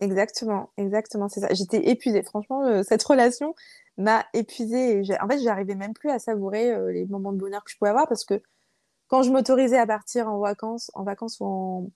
[0.00, 1.48] Exactement, exactement, c'est ça.
[1.52, 2.22] J'étais épuisée.
[2.22, 3.54] Franchement, euh, cette relation
[3.98, 5.02] m'a épuisée.
[5.20, 7.90] en fait, j'arrivais même plus à savourer euh, les moments de bonheur que je pouvais
[7.90, 8.42] avoir parce que
[9.08, 11.90] quand je m'autorisais à partir en vacances, en vacances ou en,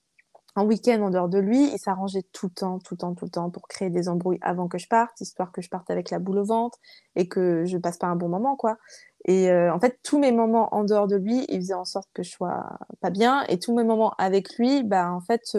[0.56, 3.24] en week-end en dehors de lui, il s'arrangeait tout le temps, tout le temps, tout
[3.24, 6.10] le temps pour créer des embrouilles avant que je parte, histoire que je parte avec
[6.10, 6.78] la boule au ventre
[7.16, 8.78] et que je passe pas un bon moment, quoi.
[9.26, 12.08] Et euh, en fait, tous mes moments en dehors de lui, il faisait en sorte
[12.14, 13.44] que je sois pas bien.
[13.48, 15.56] Et tous mes moments avec lui, bah, en fait,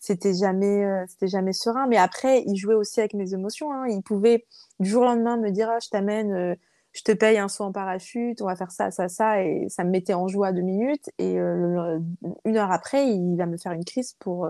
[0.00, 3.86] c'était jamais euh, c'était jamais serein mais après il jouait aussi avec mes émotions hein.
[3.86, 4.46] il pouvait
[4.80, 6.54] du jour au lendemain me dire ah, je t'amène euh,
[6.92, 9.84] je te paye un saut en parachute on va faire ça ça ça et ça
[9.84, 11.98] me mettait en joie deux minutes et euh,
[12.44, 14.48] une heure après il va me faire une crise pour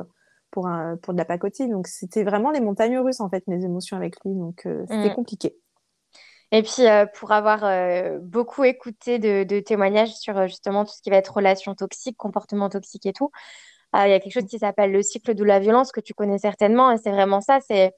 [0.51, 3.65] pour un pour de la pacotille donc c'était vraiment les montagnes russes en fait mes
[3.65, 5.15] émotions avec lui donc c'était mmh.
[5.15, 5.57] compliqué
[6.53, 6.83] et puis,
[7.15, 7.61] pour avoir
[8.23, 12.69] beaucoup écouté de, de, témoignages sur justement tout ce qui va être relations toxiques, comportements
[12.69, 13.31] toxiques et tout,
[13.95, 16.39] il y a quelque chose qui s'appelle le cycle de la violence que tu connais
[16.39, 16.93] certainement.
[16.93, 17.61] Et c'est vraiment ça.
[17.61, 17.93] C'est,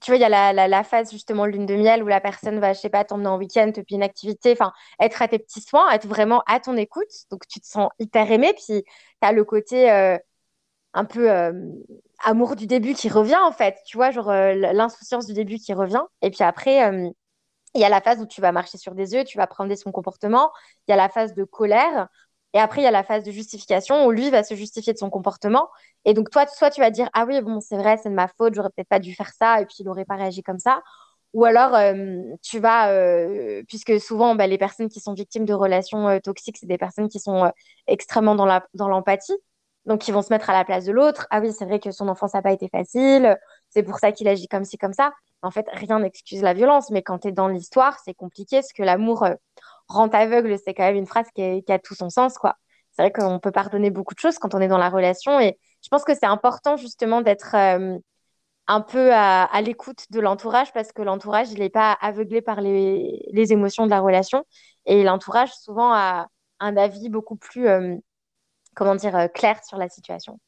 [0.00, 2.72] tu vois, il y a la, phase justement lune de miel où la personne va,
[2.72, 5.90] je sais pas, t'emmener en week-end, te une activité, enfin, être à tes petits soins,
[5.90, 7.08] être vraiment à ton écoute.
[7.30, 8.52] Donc, tu te sens hyper aimé.
[8.54, 8.84] Puis, tu
[9.22, 10.18] as le côté euh,
[10.94, 11.52] un peu euh,
[12.24, 13.78] amour du début qui revient, en fait.
[13.86, 16.02] Tu vois, genre euh, l'insouciance du début qui revient.
[16.22, 16.80] Et puis après,
[17.74, 19.74] il y a la phase où tu vas marcher sur des œufs, tu vas prendre
[19.74, 20.50] son comportement.
[20.86, 22.08] Il y a la phase de colère
[22.54, 24.98] et après, il y a la phase de justification où lui va se justifier de
[24.98, 25.68] son comportement.
[26.04, 28.28] Et donc, toi, soit tu vas dire Ah oui, bon, c'est vrai, c'est de ma
[28.28, 30.82] faute, j'aurais peut-être pas dû faire ça, et puis il n'aurait pas réagi comme ça.
[31.34, 35.52] Ou alors, euh, tu vas, euh, puisque souvent, bah, les personnes qui sont victimes de
[35.52, 37.52] relations euh, toxiques, c'est des personnes qui sont
[37.86, 39.32] extrêmement dans l'empathie.
[39.32, 41.26] Dans donc, ils vont se mettre à la place de l'autre.
[41.30, 43.38] Ah oui, c'est vrai que son enfance n'a pas été facile,
[43.70, 45.12] c'est pour ça qu'il agit comme ci, comme ça.
[45.42, 48.72] En fait, rien n'excuse la violence, mais quand tu es dans l'histoire, c'est compliqué, parce
[48.72, 49.26] que l'amour
[49.88, 52.56] rend aveugle, c'est quand même une phrase qui, a tout son sens, quoi.
[52.92, 55.58] C'est vrai qu'on peut pardonner beaucoup de choses quand on est dans la relation et
[55.82, 57.96] je pense que c'est important justement d'être euh,
[58.66, 63.22] un peu à, l'écoute de l'entourage parce que l'entourage, il n'est pas aveuglé par les,
[63.52, 64.44] émotions de la relation
[64.84, 66.26] et l'entourage souvent a
[66.60, 67.94] un avis beaucoup plus, euh,
[68.74, 70.40] comment dire, euh, clair sur la situation.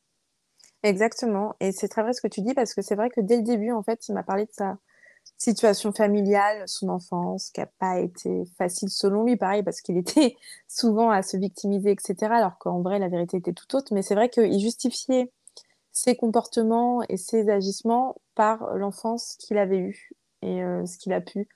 [0.83, 1.55] Exactement.
[1.61, 3.43] Et c'est très vrai ce que tu dis parce que c'est vrai que dès le
[3.43, 4.77] début, en fait, il m'a parlé de ça
[5.39, 10.37] situation familiale, son enfance, qui n'a pas été facile selon lui, pareil, parce qu'il était
[10.69, 13.95] souvent à se victimiser, etc., alors qu'en vrai, la vérité était tout autre.
[13.95, 15.33] Mais c'est vrai qu'il justifiait
[15.93, 20.11] ses comportements et ses agissements par l'enfance qu'il avait eue
[20.43, 21.49] et euh, ce qu'il a pu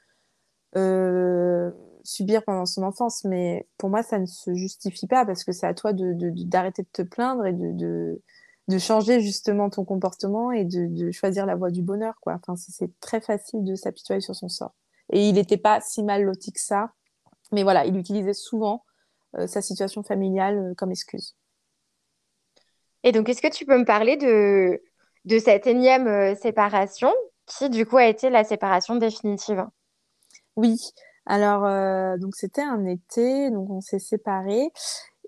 [0.76, 1.70] euh,
[2.02, 3.24] subir pendant son enfance.
[3.24, 6.88] Mais pour moi, ça ne se justifie pas parce que c'est à toi d'arrêter de,
[6.88, 8.20] de, te plaindre et de
[8.68, 12.34] de changer justement ton comportement et de, choisir la voie du bonheur, quoi.
[12.34, 14.74] Enfin, c'est très facile de s'apitoyer sur son sort.
[15.12, 16.92] Et il n'était pas si mal loti que ça,
[17.52, 18.84] mais voilà, il utilisait souvent
[19.36, 21.36] euh, sa situation familiale euh, comme excuse.
[23.02, 24.82] Et donc, est-ce que tu peux me parler de,
[25.26, 27.12] de cette énième euh, séparation
[27.44, 29.66] qui, du coup, a été la séparation définitive?
[30.56, 30.80] Oui.
[31.26, 34.70] Alors, donc c'était un été, donc on s'est séparés.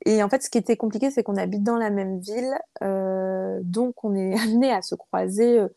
[0.07, 3.59] Et en fait, ce qui était compliqué, c'est qu'on habite dans la même ville, euh,
[3.65, 5.69] donc on est amené à se croiser euh,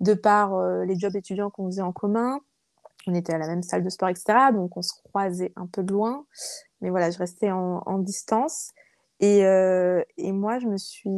[0.00, 2.40] de par euh, les jobs étudiants qu'on faisait en commun.
[3.06, 4.52] On était à la même salle de sport, etc.
[4.54, 6.24] Donc on se croisait un peu de loin,
[6.80, 8.70] mais voilà, je restais en, distance.
[9.20, 11.10] Et, et, moi, je me suis,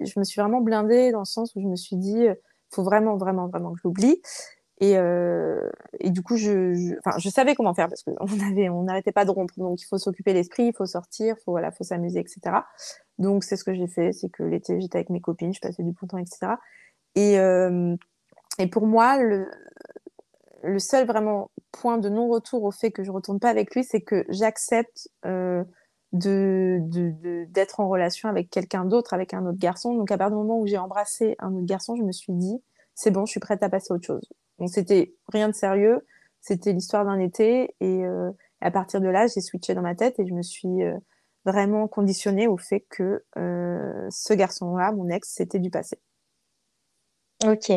[0.00, 2.36] je me suis vraiment blindée dans le sens où je me suis dit, il
[2.70, 4.22] faut vraiment, vraiment, vraiment que je l'oublie.
[4.80, 5.68] Et, euh,
[5.98, 6.96] et, du coup, je,
[7.30, 9.54] savais comment faire parce qu'on on n'arrêtait pas de rompre.
[9.56, 12.40] Donc, il faut s'occuper l'esprit, il faut sortir, faut voilà, faut s'amuser, etc.
[13.18, 14.12] Donc, c'est ce que j'ai fait.
[14.12, 16.52] C'est que l'été, j'étais avec mes copines, je passais du bon temps, etc.
[17.16, 17.96] Et, euh,
[18.58, 19.48] et pour moi, le,
[20.78, 24.24] seul vraiment point de non-retour au fait que je retourne pas avec lui, c'est que
[24.28, 25.64] j'accepte euh,
[26.12, 29.94] d'être en relation avec quelqu'un d'autre, avec un autre garçon.
[29.94, 32.62] Donc à partir du moment où j'ai embrassé un autre garçon, je me suis dit,
[32.94, 34.28] c'est bon, je suis prête à passer à autre chose.
[34.58, 36.06] Donc c'était rien de sérieux,
[36.40, 37.74] c'était l'histoire d'un été.
[37.80, 38.30] Et euh,
[38.60, 40.96] à partir de là, j'ai switché dans ma tête et je me suis euh,
[41.44, 45.98] vraiment conditionnée au fait que ce garçon-là, mon ex, c'était du passé.
[47.44, 47.70] Ok.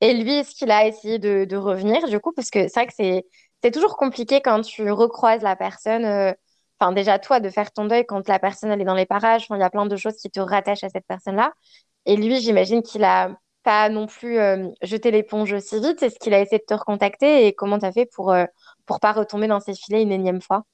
[0.00, 2.32] Et lui, est-ce qu'il a essayé de, revenir du coup?
[2.32, 3.26] Parce que c'est vrai que c'est,
[3.62, 6.04] c'est toujours compliqué quand tu recroises la personne.
[6.04, 6.32] euh,
[6.78, 9.46] Enfin, déjà, toi, de faire ton deuil quand la personne, elle est dans les parages.
[9.50, 11.52] Il y a plein de choses qui te rattachent à cette personne-là.
[12.06, 16.02] Et lui, j'imagine qu'il a pas non plus euh, jeté l'éponge aussi vite.
[16.02, 17.46] Est-ce qu'il a essayé de te recontacter?
[17.46, 18.44] Et comment tu as fait pour, euh,
[18.86, 20.64] pour pas retomber dans ses filets une énième fois?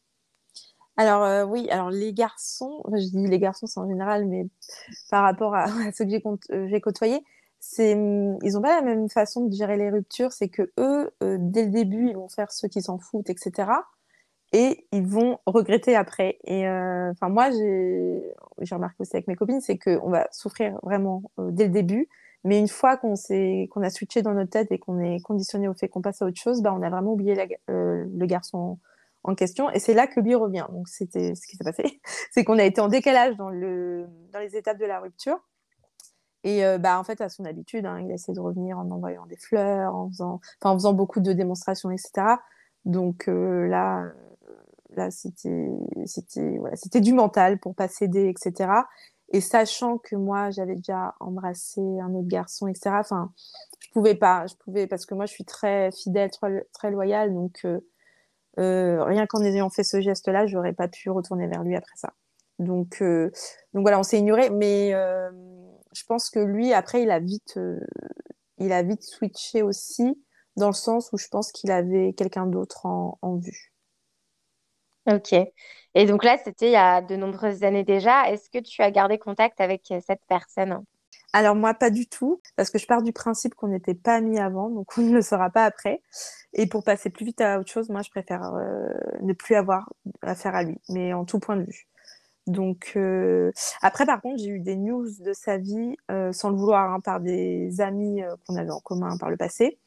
[0.97, 4.47] Alors euh, oui, alors les garçons, je dis les garçons c'est en général, mais
[5.11, 6.23] par rapport à, ceux que j'ai
[6.53, 7.23] euh, côtoyés,
[7.61, 10.33] c'est, hum, ils ont pas la même façon de gérer les ruptures.
[10.33, 13.71] C'est que eux, dès le début, ils vont faire ceux qui s'en foutent, etc.
[14.53, 16.39] Et ils vont regretter après.
[16.45, 21.65] Et enfin moi, j'ai remarqué aussi avec mes copines, c'est qu'on va souffrir vraiment dès
[21.65, 22.09] le début.
[22.47, 23.15] Mais une fois qu'on
[23.71, 26.27] qu'on a switché dans notre tête et qu'on est conditionné au fait qu'on passe à
[26.27, 27.37] autre chose, bah, on a vraiment oublié
[27.69, 28.79] euh, le garçon
[29.25, 29.69] en question.
[29.71, 30.67] Et c'est là que lui revient.
[30.71, 32.01] Donc c'était ce qui s'est passé.
[32.31, 35.41] C'est qu'on a été en décalage dans, le, dans les étapes de la rupture.
[36.45, 39.27] Et euh, bah, en fait, à son habitude, hein, il essaie de revenir en envoyant
[39.27, 42.37] des fleurs, en faisant, en faisant beaucoup de démonstrations, etc.
[42.85, 44.13] Donc euh, là,
[44.91, 45.69] là c'était
[46.05, 48.71] c'était voilà, c'était du mental pour pas céder, etc.
[49.31, 52.91] Et sachant que moi, j'avais déjà embrassé un autre garçon, etc.
[53.01, 53.33] Enfin,
[53.81, 57.35] je pouvais pas, je pouvais parce que moi, je suis très fidèle, très, très loyale.
[57.35, 57.81] Donc, euh,
[58.59, 62.13] euh, rien qu'en ayant fait ce geste-là, j'aurais pas pu retourner vers lui après ça.
[62.59, 63.31] Donc, euh,
[63.75, 64.51] voilà, on s'est ignoré.
[64.51, 67.59] Mais je pense que lui, après, il a vite,
[68.59, 70.23] il a vite switché aussi,
[70.57, 73.76] dans le sens où je pense qu'il avait quelqu'un d'autre en vue.
[75.07, 75.35] Ok.
[75.95, 78.31] Et donc là, c'était il y a de nombreuses années déjà.
[78.31, 80.85] Est-ce que tu as gardé contact avec euh, cette personne?
[81.33, 84.39] Alors moi, pas du tout, parce que je pars du principe qu'on n'était pas amis
[84.39, 86.03] avant, donc on ne le sera pas après.
[86.53, 88.89] Et pour passer plus vite à autre chose, moi, je préfère euh,
[89.21, 89.89] ne plus avoir
[90.23, 91.87] affaire à lui, mais en tout point de vue.
[92.47, 93.51] Donc euh,
[93.83, 95.97] après, par contre, j'ai eu des news de sa vie,
[96.33, 99.79] sans le vouloir, hein, par des amis qu'on avait en commun par le passé.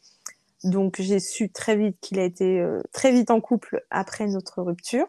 [0.63, 4.61] Donc j'ai su très vite qu'il a été euh, très vite en couple après notre
[4.61, 5.07] rupture.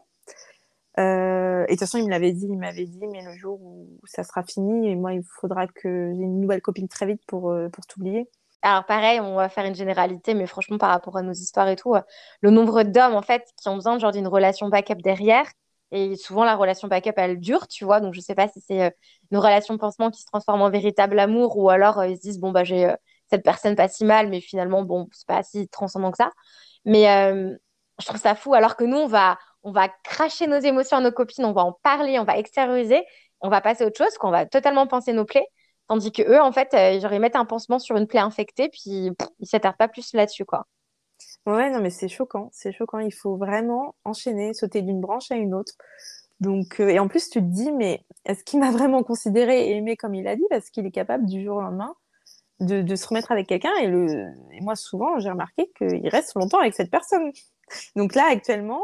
[0.99, 3.61] Euh, et de toute façon, il me l'avait dit, il m'avait dit, mais le jour
[3.63, 7.23] où ça sera fini, et moi, il faudra que j'ai une nouvelle copine très vite
[7.27, 8.29] pour, euh, pour t'oublier.
[8.63, 11.77] Alors pareil, on va faire une généralité, mais franchement, par rapport à nos histoires et
[11.77, 11.95] tout,
[12.43, 15.47] le nombre d'hommes, en fait, qui ont besoin d'une relation backup derrière,
[15.93, 18.95] et souvent la relation backup, elle dure, tu vois, donc je sais pas si c'est
[19.31, 22.53] une relation pansement qui se transforme en véritable amour, ou alors ils se disent, bon,
[22.53, 22.95] bah j'ai
[23.31, 26.31] cette personne pas si mal, mais finalement, bon, c'est pas si transcendant que ça.
[26.85, 27.55] Mais euh,
[28.01, 31.01] je trouve ça fou, alors que nous, on va, on va cracher nos émotions à
[31.01, 33.05] nos copines, on va en parler, on va extérioriser,
[33.41, 35.47] on va passer à autre chose, qu'on va totalement penser nos plaies.
[35.89, 39.11] Tandis que eux, en fait, euh, ils mettent un pansement sur une plaie infectée, puis
[39.19, 40.67] pff, ils s'attardent pas plus là-dessus, quoi.
[41.47, 42.99] Ouais, non, mais c'est choquant, c'est choquant.
[42.99, 45.73] Il faut vraiment enchaîner, sauter d'une branche à une autre.
[46.41, 49.77] Donc, euh, et en plus, tu te dis, mais est-ce qu'il m'a vraiment considéré et
[49.77, 50.47] aimé comme il a dit?
[50.49, 51.95] Parce qu'il est capable du jour au lendemain
[52.61, 53.75] de, de se remettre avec quelqu'un.
[53.83, 54.33] Et, le...
[54.53, 57.33] et moi, souvent, j'ai remarqué qu'il reste longtemps avec cette personne.
[57.97, 58.83] Donc là, actuellement,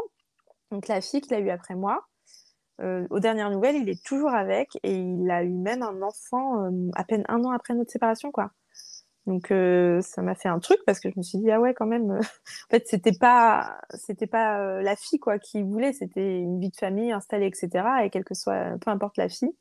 [0.71, 2.05] donc la fille qu'il a eu après moi,
[2.81, 6.65] euh, aux dernières nouvelles, il est toujours avec et il a eu même un enfant
[6.65, 8.51] euh, à peine un an après notre séparation, quoi.
[9.25, 11.73] Donc euh, ça m'a fait un truc parce que je me suis dit ah ouais
[11.73, 16.61] quand même en fait c'était pas c'était pas la fille quoi qui voulait c'était une
[16.61, 19.51] vie de famille installée etc et quelle que soit peu importe la fille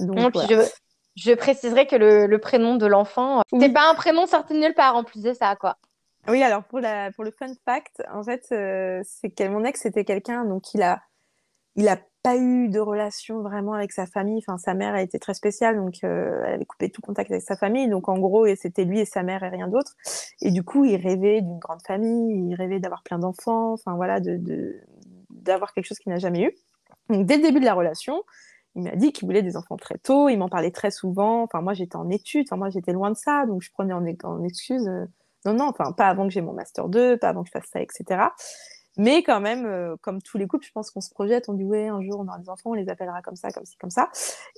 [0.00, 0.68] donc voilà je,
[1.18, 4.54] je préciserai que le, le prénom de l'enfant, euh, c'est oui pas un prénom sorti
[4.54, 5.76] de nulle part en plus de ça, quoi.
[6.28, 9.80] oui alors pour la pour le fun fact en fait euh, c'est que mon ex
[9.80, 11.00] c'était quelqu'un donc il a
[11.76, 14.42] il a pas eu de relation vraiment avec sa famille.
[14.44, 17.44] Enfin, sa mère a été très spéciale, donc euh, elle avait coupé tout contact avec
[17.44, 17.88] sa famille.
[17.88, 19.92] Donc en gros, c'était lui et sa mère et rien d'autre.
[20.40, 24.18] Et du coup, il rêvait d'une grande famille, il rêvait d'avoir plein d'enfants, enfin voilà,
[24.18, 24.80] de, de-
[25.30, 26.52] d'avoir quelque chose qu'il n'a jamais eu.
[27.08, 28.24] Donc dès le début de la relation,
[28.78, 31.42] il m'a dit qu'il voulait des enfants très tôt, il m'en parlait très souvent.
[31.42, 34.04] Enfin, moi j'étais en études, enfin, moi j'étais loin de ça, donc je prenais en,
[34.44, 34.86] excuse.
[34.86, 35.04] euh,
[35.44, 37.68] non, non, enfin, pas avant que j'ai mon master 2, pas avant que je fasse
[37.72, 38.28] ça, etc.
[38.96, 41.64] Mais quand même, euh, comme tous les couples, je pense qu'on se projette, on dit
[41.64, 43.90] ouais, un jour on aura des enfants, on les appellera comme ça, comme ci, comme
[43.90, 44.10] ça.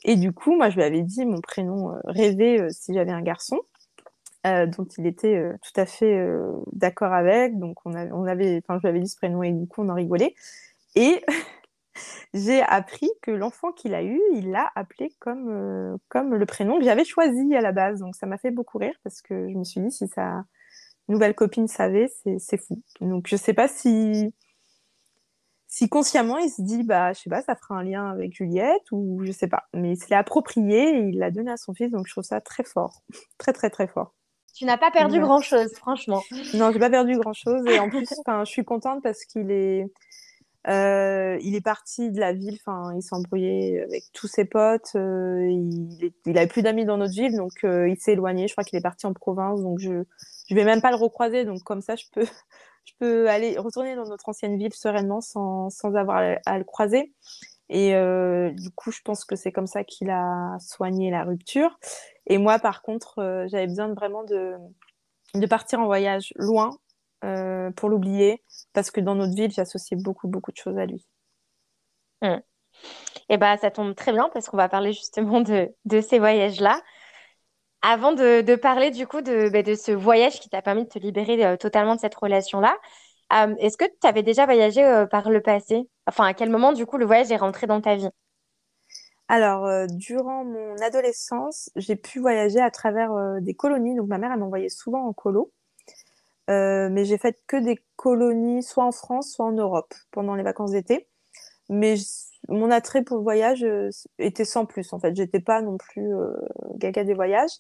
[0.05, 3.13] Et du coup, moi, je lui avais dit mon prénom euh, rêvé euh, si j'avais
[3.13, 3.61] un garçon,
[4.45, 6.19] dont il était tout à fait
[6.73, 7.59] d'accord avec.
[7.59, 10.35] Donc on avait, je lui avais dit ce prénom et du coup, on en rigolait.
[10.95, 11.23] Et
[12.35, 16.79] j'ai appris que l'enfant qu'il a eu, il l'a appelé comme, euh, comme le prénom
[16.79, 18.01] que j'avais choisi à la base.
[18.01, 20.45] Donc ça m'a fait beaucoup rire parce que je me suis dit si ça
[21.09, 22.83] nouvelle copine savait, c'est fou.
[23.01, 24.33] Donc je sais pas si
[25.67, 28.91] si consciemment il se dit bah je sais pas ça fera un lien avec Juliette
[28.93, 29.65] ou je sais pas.
[29.75, 31.91] Mais il se l'est approprié et il l'a donné à son fils.
[31.91, 33.03] Donc je trouve ça très fort.
[33.39, 34.15] Très très très fort.
[34.55, 36.23] Tu n'as pas perdu grand chose franchement.
[36.55, 39.87] Non j'ai pas perdu grand chose et en plus je suis contente parce qu'il est
[40.69, 44.93] euh, il est parti de la ville, enfin, il s'est embrouillé avec tous ses potes.
[44.95, 48.47] Euh, il, il avait plus d'amis dans notre ville, donc euh, il s'est éloigné.
[48.49, 50.05] Je crois qu'il est parti en province, donc je
[50.49, 51.45] je vais même pas le recroiser.
[51.45, 52.25] Donc comme ça, je peux
[52.85, 57.13] je peux aller retourner dans notre ancienne ville sereinement sans, sans avoir à, le croiser.
[57.69, 61.79] Et euh, du coup, je pense que c'est comme ça qu'il a soigné la rupture.
[62.27, 64.55] Et moi, par contre, euh, j'avais besoin vraiment de,
[65.35, 66.71] de partir en voyage loin
[67.71, 68.43] euh, pour l'oublier,
[68.73, 71.07] parce que dans notre ville, j'associais beaucoup, beaucoup de choses à lui.
[72.23, 76.19] Et eh bah, ça tombe très bien parce qu'on va parler justement de, de ces
[76.19, 76.81] voyages-là.
[77.83, 80.99] Avant de, parler du coup de, bah, de ce voyage qui t'a permis de te
[80.99, 82.77] libérer euh, totalement de cette relation-là,
[83.33, 85.89] euh, est-ce que tu avais déjà voyagé euh, par le passé?
[86.07, 88.09] Enfin, à quel moment du coup le voyage est rentré dans ta vie?
[89.29, 93.95] Alors, durant mon adolescence, j'ai pu voyager à travers des colonies.
[93.95, 95.53] Donc, ma mère, elle m'envoyait souvent en colo.
[96.51, 100.73] Mais j'ai fait que des colonies, soit en France, soit en Europe, pendant les vacances
[100.73, 101.09] d'été.
[101.71, 101.95] Mais
[102.49, 105.15] mon attrait pour le voyage euh, était sans plus en fait.
[105.15, 106.35] J'étais pas non plus euh,
[106.75, 107.53] gaga des voyages.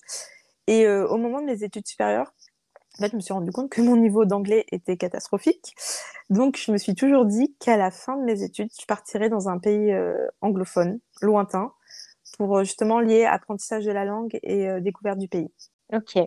[0.66, 2.34] Et euh, au moment de mes études supérieures,
[2.98, 5.74] en fait, je me suis rendu compte que mon niveau d'anglais était catastrophique.
[6.28, 9.48] Donc, je me suis toujours dit qu'à la fin de mes études, je partirais dans
[9.48, 9.94] un pays
[10.40, 11.72] anglophone, lointain,
[12.36, 15.50] pour justement lier apprentissage de la langue et découverte du pays.
[15.92, 16.18] Ok.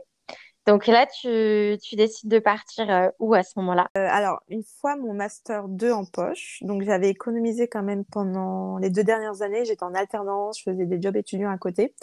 [0.66, 3.90] Donc là, tu, décides de partir euh, où à ce moment-là?
[3.98, 8.78] Euh, Alors, une fois mon master 2 en poche, donc j'avais économisé quand même pendant
[8.78, 11.94] les deux dernières années, j'étais en alternance, je faisais des jobs étudiants à côté.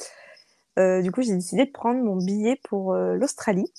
[0.78, 3.72] Euh, du coup, j'ai décidé de prendre mon billet pour l'Australie.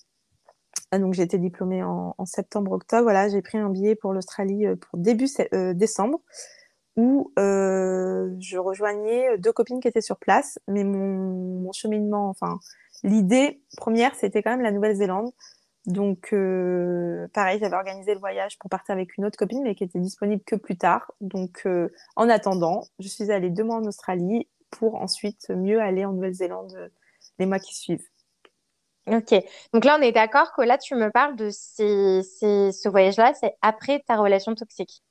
[0.89, 3.03] Ah, donc j'ai été diplômée en, en septembre-octobre.
[3.03, 5.27] Voilà, j'ai pris un billet pour l'Australie pour début
[5.75, 6.21] décembre
[6.97, 12.59] où je rejoignais deux copines qui étaient sur place, mais mon, mon cheminement, enfin
[13.03, 15.31] L'idée première, c'était quand même la Nouvelle-Zélande.
[15.87, 19.83] Donc, euh, pareil, j'avais organisé le voyage pour partir avec une autre copine, mais qui
[19.83, 21.11] était disponible que plus tard.
[21.21, 26.05] Donc, euh, en attendant, je suis allée deux mois en Australie pour ensuite mieux aller
[26.05, 26.89] en Nouvelle-Zélande euh,
[27.39, 28.07] les mois qui suivent.
[29.07, 29.33] Ok.
[29.73, 33.55] Donc là, on est d'accord que là, tu me parles de ces, ce voyage-là, c'est
[33.63, 35.03] après ta relation toxique.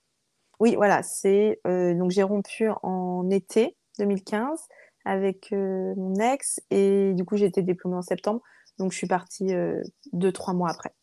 [0.60, 1.02] Oui, voilà.
[1.02, 4.68] C'est donc j'ai rompu en été 2015
[5.04, 8.40] avec euh, mon ex et du coup j'ai été diplômée en septembre.
[8.78, 9.82] Donc je suis partie euh,
[10.12, 10.94] deux trois mois après.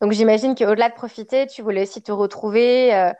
[0.00, 3.12] Donc j'imagine qu'au-delà de profiter tu voulais aussi te retrouver euh,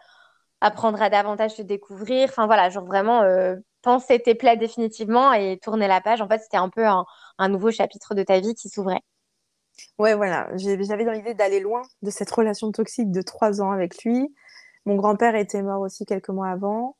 [0.61, 2.29] apprendre à davantage te découvrir.
[2.29, 3.23] Enfin voilà genre vraiment
[3.83, 6.21] penser tes plaies définitivement et tourner la page.
[6.21, 7.05] En fait c'était un peu un,
[7.39, 9.01] un, nouveau chapitre de ta vie qui s'ouvrait.
[9.99, 10.49] Ouais voilà.
[10.57, 14.35] J'avais dans l'idée d'aller loin de cette relation toxique de trois ans avec lui.
[14.87, 16.97] Mon grand-père était mort aussi quelques mois avant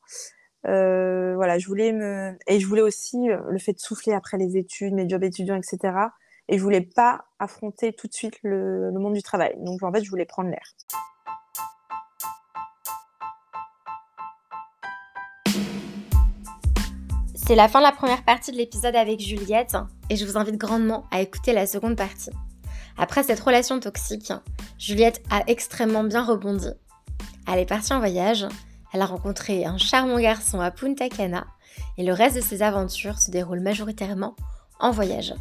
[0.67, 4.37] euh, voilà, je voulais me et je voulais aussi euh, le fait de souffler après
[4.37, 5.93] les études, mes jobs étudiants, etc.
[6.49, 9.55] Et je voulais pas affronter tout de suite le, monde du travail.
[9.59, 10.75] Donc en fait, je voulais prendre l'air.
[17.33, 19.75] C'est la fin de la première partie de l'épisode avec Juliette
[20.09, 22.29] et je vous invite grandement à écouter la seconde partie.
[22.97, 24.31] Après cette relation toxique,
[24.77, 26.69] Juliette a extrêmement bien rebondi.
[27.51, 28.45] Elle est partie en voyage,
[28.93, 31.45] elle a rencontré un charmant garçon à Punta Cana
[31.97, 34.35] et le reste de ses aventures se déroule majoritairement
[34.79, 35.33] en voyage.